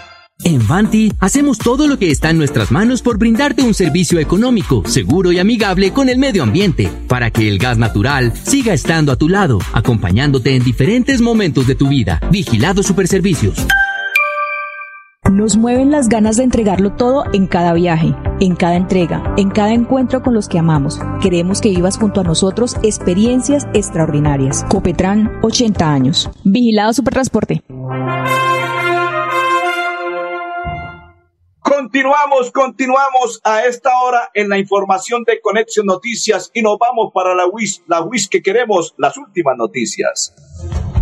En 0.43 0.67
Vanti 0.67 1.11
hacemos 1.19 1.57
todo 1.57 1.87
lo 1.87 1.97
que 1.97 2.09
está 2.09 2.29
en 2.29 2.37
nuestras 2.37 2.71
manos 2.71 3.01
por 3.01 3.17
brindarte 3.17 3.61
un 3.61 3.73
servicio 3.73 4.19
económico, 4.19 4.83
seguro 4.87 5.31
y 5.31 5.39
amigable 5.39 5.91
con 5.91 6.09
el 6.09 6.17
medio 6.17 6.43
ambiente, 6.43 6.89
para 7.07 7.29
que 7.29 7.47
el 7.47 7.57
gas 7.57 7.77
natural 7.77 8.33
siga 8.35 8.73
estando 8.73 9.11
a 9.11 9.17
tu 9.17 9.29
lado, 9.29 9.59
acompañándote 9.73 10.55
en 10.55 10.63
diferentes 10.63 11.21
momentos 11.21 11.67
de 11.67 11.75
tu 11.75 11.87
vida. 11.87 12.19
Vigilado 12.31 12.81
Superservicios. 12.81 13.65
Nos 15.31 15.55
mueven 15.55 15.91
las 15.91 16.09
ganas 16.09 16.37
de 16.37 16.43
entregarlo 16.43 16.93
todo 16.93 17.23
en 17.31 17.45
cada 17.45 17.73
viaje, 17.73 18.15
en 18.39 18.55
cada 18.55 18.75
entrega, 18.75 19.35
en 19.37 19.51
cada 19.51 19.71
encuentro 19.71 20.23
con 20.23 20.33
los 20.33 20.49
que 20.49 20.57
amamos. 20.57 20.99
Queremos 21.21 21.61
que 21.61 21.69
vivas 21.69 21.97
junto 21.97 22.21
a 22.21 22.23
nosotros 22.23 22.75
experiencias 22.81 23.67
extraordinarias. 23.73 24.65
Copetran, 24.67 25.31
80 25.43 25.93
años. 25.93 26.29
Vigilado 26.43 26.91
Supertransporte. 26.93 27.63
Continuamos, 31.73 32.51
continuamos 32.51 33.39
a 33.45 33.61
esta 33.61 33.91
hora 34.03 34.29
en 34.33 34.49
la 34.49 34.57
información 34.57 35.23
de 35.25 35.39
Conexión 35.39 35.85
Noticias 35.85 36.51
y 36.53 36.61
nos 36.61 36.77
vamos 36.77 37.11
para 37.13 37.33
la 37.33 37.45
WIS, 37.45 37.83
la 37.87 38.01
WIS 38.01 38.27
que 38.27 38.41
queremos, 38.41 38.93
las 38.97 39.15
últimas 39.15 39.55
noticias. 39.55 40.35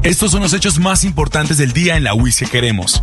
Estos 0.04 0.30
son 0.30 0.44
los 0.44 0.54
hechos 0.54 0.78
más 0.78 1.04
importantes 1.04 1.58
del 1.58 1.74
día 1.74 1.98
en 1.98 2.04
la 2.04 2.14
WIS 2.14 2.42
que 2.42 2.46
queremos. 2.46 3.02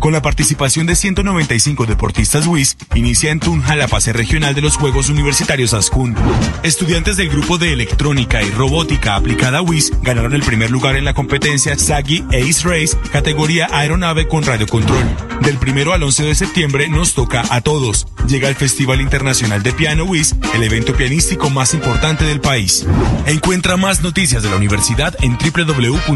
Con 0.00 0.12
la 0.12 0.22
participación 0.22 0.86
de 0.86 0.94
195 0.94 1.86
deportistas 1.86 2.46
WIS, 2.46 2.76
inicia 2.94 3.30
en 3.30 3.40
Tunja 3.40 3.74
la 3.76 3.88
fase 3.88 4.12
regional 4.12 4.54
de 4.54 4.60
los 4.60 4.76
Juegos 4.76 5.08
Universitarios 5.08 5.74
ASCUN. 5.74 6.14
Estudiantes 6.62 7.16
del 7.16 7.28
grupo 7.30 7.58
de 7.58 7.72
electrónica 7.72 8.42
y 8.42 8.50
robótica 8.50 9.16
aplicada 9.16 9.62
WIS 9.62 9.92
ganaron 10.02 10.34
el 10.34 10.42
primer 10.42 10.70
lugar 10.70 10.96
en 10.96 11.04
la 11.04 11.14
competencia 11.14 11.76
SAGI 11.78 12.24
Ace 12.28 12.68
Race, 12.68 12.96
categoría 13.10 13.68
aeronave 13.72 14.28
con 14.28 14.44
radiocontrol. 14.44 15.04
Del 15.42 15.58
primero 15.58 15.92
al 15.92 16.02
11 16.02 16.24
de 16.24 16.34
septiembre 16.34 16.88
nos 16.88 17.14
toca 17.14 17.42
a 17.50 17.60
todos. 17.60 18.06
Llega 18.28 18.48
el 18.48 18.54
Festival 18.54 19.00
Internacional 19.00 19.62
de 19.62 19.72
Piano 19.72 20.04
WIS, 20.04 20.34
el 20.54 20.62
evento 20.62 20.94
pianístico 20.94 21.50
más 21.50 21.74
importante 21.74 22.24
del 22.24 22.40
país. 22.40 22.86
Encuentra 23.26 23.76
más 23.76 24.02
noticias 24.02 24.42
de 24.42 24.50
la 24.50 24.56
universidad 24.56 25.16
en 25.22 25.36
www.wis.edu.co. 25.38 26.06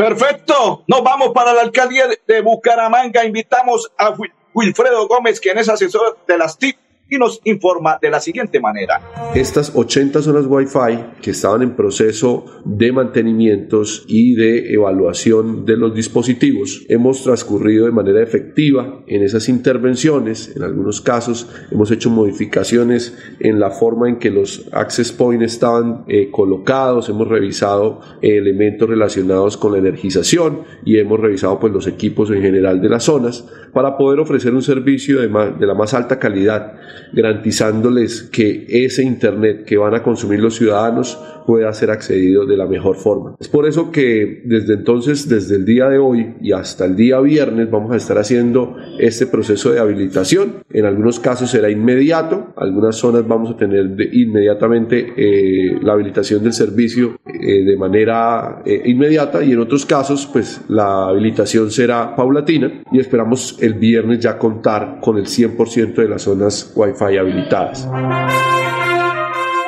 Perfecto, 0.00 0.82
nos 0.86 1.02
vamos 1.02 1.32
para 1.34 1.52
la 1.52 1.60
alcaldía 1.60 2.04
de- 2.26 2.40
Bucaramanga. 2.40 3.22
Invitamos 3.22 3.92
a 3.98 4.08
Wi- 4.10 4.32
Wilfredo 4.54 5.06
Gómez, 5.06 5.38
quien 5.40 5.58
es 5.58 5.68
asesor 5.68 6.16
de 6.26 6.38
las 6.38 6.56
TIC 6.56 6.78
y 7.10 7.18
nos 7.18 7.40
informa 7.44 7.98
de 8.00 8.08
la 8.08 8.20
siguiente 8.20 8.60
manera. 8.60 9.00
Estas 9.34 9.72
80 9.74 10.22
zonas 10.22 10.46
Wi-Fi 10.46 11.20
que 11.20 11.32
estaban 11.32 11.62
en 11.62 11.74
proceso 11.74 12.46
de 12.64 12.92
mantenimientos 12.92 14.04
y 14.06 14.34
de 14.34 14.72
evaluación 14.72 15.66
de 15.66 15.76
los 15.76 15.94
dispositivos, 15.94 16.84
hemos 16.88 17.24
transcurrido 17.24 17.86
de 17.86 17.92
manera 17.92 18.22
efectiva 18.22 19.02
en 19.08 19.22
esas 19.22 19.48
intervenciones. 19.48 20.54
En 20.56 20.62
algunos 20.62 21.00
casos 21.00 21.48
hemos 21.70 21.90
hecho 21.90 22.10
modificaciones 22.10 23.18
en 23.40 23.58
la 23.58 23.70
forma 23.70 24.08
en 24.08 24.18
que 24.18 24.30
los 24.30 24.68
access 24.72 25.10
points 25.10 25.44
estaban 25.44 26.04
eh, 26.06 26.30
colocados, 26.30 27.08
hemos 27.08 27.26
revisado 27.26 28.00
elementos 28.22 28.88
relacionados 28.88 29.56
con 29.56 29.72
la 29.72 29.78
energización 29.78 30.62
y 30.84 30.98
hemos 30.98 31.18
revisado 31.18 31.58
pues 31.58 31.72
los 31.72 31.88
equipos 31.88 32.30
en 32.30 32.42
general 32.42 32.80
de 32.80 32.88
las 32.88 33.04
zonas 33.04 33.48
para 33.72 33.96
poder 33.96 34.20
ofrecer 34.20 34.54
un 34.54 34.62
servicio 34.62 35.20
de, 35.20 35.28
de 35.58 35.66
la 35.66 35.74
más 35.74 35.94
alta 35.94 36.18
calidad 36.18 36.74
garantizándoles 37.12 38.22
que 38.22 38.66
ese 38.68 39.02
Internet 39.02 39.64
que 39.64 39.76
van 39.76 39.94
a 39.94 40.02
consumir 40.02 40.40
los 40.40 40.56
ciudadanos 40.56 41.18
pueda 41.46 41.72
ser 41.72 41.90
accedido 41.90 42.46
de 42.46 42.56
la 42.56 42.66
mejor 42.66 42.96
forma. 42.96 43.34
Es 43.40 43.48
por 43.48 43.66
eso 43.66 43.90
que 43.90 44.42
desde 44.44 44.74
entonces, 44.74 45.28
desde 45.28 45.56
el 45.56 45.64
día 45.64 45.88
de 45.88 45.98
hoy 45.98 46.34
y 46.40 46.52
hasta 46.52 46.84
el 46.84 46.94
día 46.94 47.18
viernes, 47.20 47.70
vamos 47.70 47.92
a 47.92 47.96
estar 47.96 48.18
haciendo 48.18 48.76
este 48.98 49.26
proceso 49.26 49.72
de 49.72 49.80
habilitación. 49.80 50.62
En 50.70 50.84
algunos 50.84 51.18
casos 51.18 51.50
será 51.50 51.70
inmediato, 51.70 52.52
algunas 52.56 52.96
zonas 52.96 53.26
vamos 53.26 53.50
a 53.50 53.56
tener 53.56 53.96
inmediatamente 54.12 55.12
eh, 55.16 55.78
la 55.82 55.94
habilitación 55.94 56.42
del 56.42 56.52
servicio 56.52 57.18
eh, 57.26 57.64
de 57.64 57.76
manera 57.76 58.62
eh, 58.64 58.82
inmediata 58.84 59.42
y 59.42 59.52
en 59.52 59.58
otros 59.58 59.84
casos, 59.84 60.28
pues 60.32 60.60
la 60.68 61.08
habilitación 61.08 61.70
será 61.70 62.14
paulatina 62.14 62.82
y 62.92 63.00
esperamos 63.00 63.58
el 63.60 63.74
viernes 63.74 64.20
ya 64.20 64.38
contar 64.38 64.98
con 65.00 65.18
el 65.18 65.26
100% 65.26 65.94
de 65.94 66.08
las 66.08 66.22
zonas 66.22 66.72
Wi-Fi 66.76 66.89
habilitadas. 66.98 67.88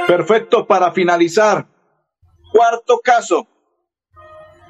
Perfecto, 0.07 0.67
para 0.67 0.93
finalizar, 0.93 1.67
cuarto 2.53 3.01
caso, 3.03 3.47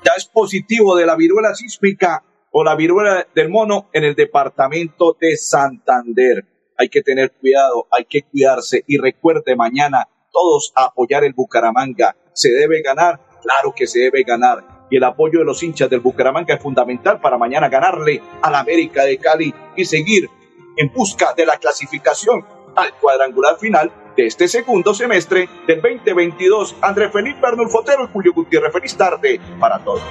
ya 0.05 0.13
es 0.17 0.27
positivo 0.27 0.97
de 0.97 1.07
la 1.07 1.17
viruela 1.17 1.55
sísmica 1.55 2.23
o 2.51 2.63
la 2.63 2.75
viruela 2.75 3.27
del 3.35 3.49
mono 3.49 3.89
en 3.93 4.05
el 4.05 4.15
departamento 4.15 5.17
de 5.21 5.37
Santander. 5.37 6.45
Hay 6.77 6.89
que 6.89 7.03
tener 7.03 7.33
cuidado, 7.33 7.87
hay 7.91 8.05
que 8.05 8.23
cuidarse 8.23 8.85
y 8.87 8.99
recuerde 8.99 9.57
mañana 9.57 10.09
todos 10.31 10.73
apoyar 10.75 11.25
el 11.25 11.33
Bucaramanga. 11.33 12.17
¿Se 12.33 12.51
debe 12.51 12.83
ganar? 12.83 13.21
Claro 13.43 13.73
que 13.75 13.87
se 13.87 14.01
debe 14.01 14.23
ganar. 14.23 14.87
Y 14.91 14.97
el 14.97 15.05
apoyo 15.05 15.39
de 15.39 15.45
los 15.45 15.63
hinchas 15.63 15.89
del 15.89 16.01
Bucaramanga 16.01 16.55
es 16.55 16.63
fundamental 16.63 17.21
para 17.21 17.39
mañana 17.39 17.69
ganarle 17.69 18.21
a 18.43 18.51
la 18.51 18.61
América 18.61 19.05
de 19.05 19.19
Cali 19.19 19.55
y 19.77 19.85
seguir 19.85 20.29
en 20.77 20.93
busca 20.93 21.35
de 21.35 21.47
la 21.47 21.57
clasificación 21.59 22.45
al 22.77 22.95
cuadrangular 22.95 23.59
final 23.59 23.93
de 24.17 24.27
este 24.27 24.49
segundo 24.49 24.95
semestre 24.95 25.49
del 25.67 25.81
2022. 25.81 26.77
André 26.81 27.11
Felipe 27.11 27.47
Arnulfo 27.47 27.83
y 27.87 28.13
Julio 28.13 28.33
Gutiérrez. 28.33 28.73
Feliz 28.73 28.97
tarde 28.97 29.41
para 29.59 29.79
todos. 29.79 30.03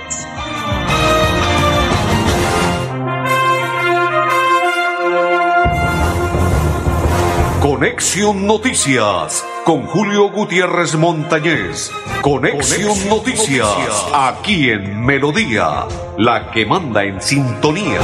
Conexión 7.61 8.47
Noticias 8.47 9.45
con 9.65 9.85
Julio 9.85 10.29
Gutiérrez 10.29 10.95
Montañez. 10.95 11.91
Conexión, 12.21 13.09
Noticias, 13.09 14.07
aquí 14.13 14.69
en 14.69 15.03
Melodía, 15.03 15.87
la 16.17 16.51
que 16.51 16.65
manda 16.65 17.03
en 17.03 17.21
sintonía. 17.21 17.99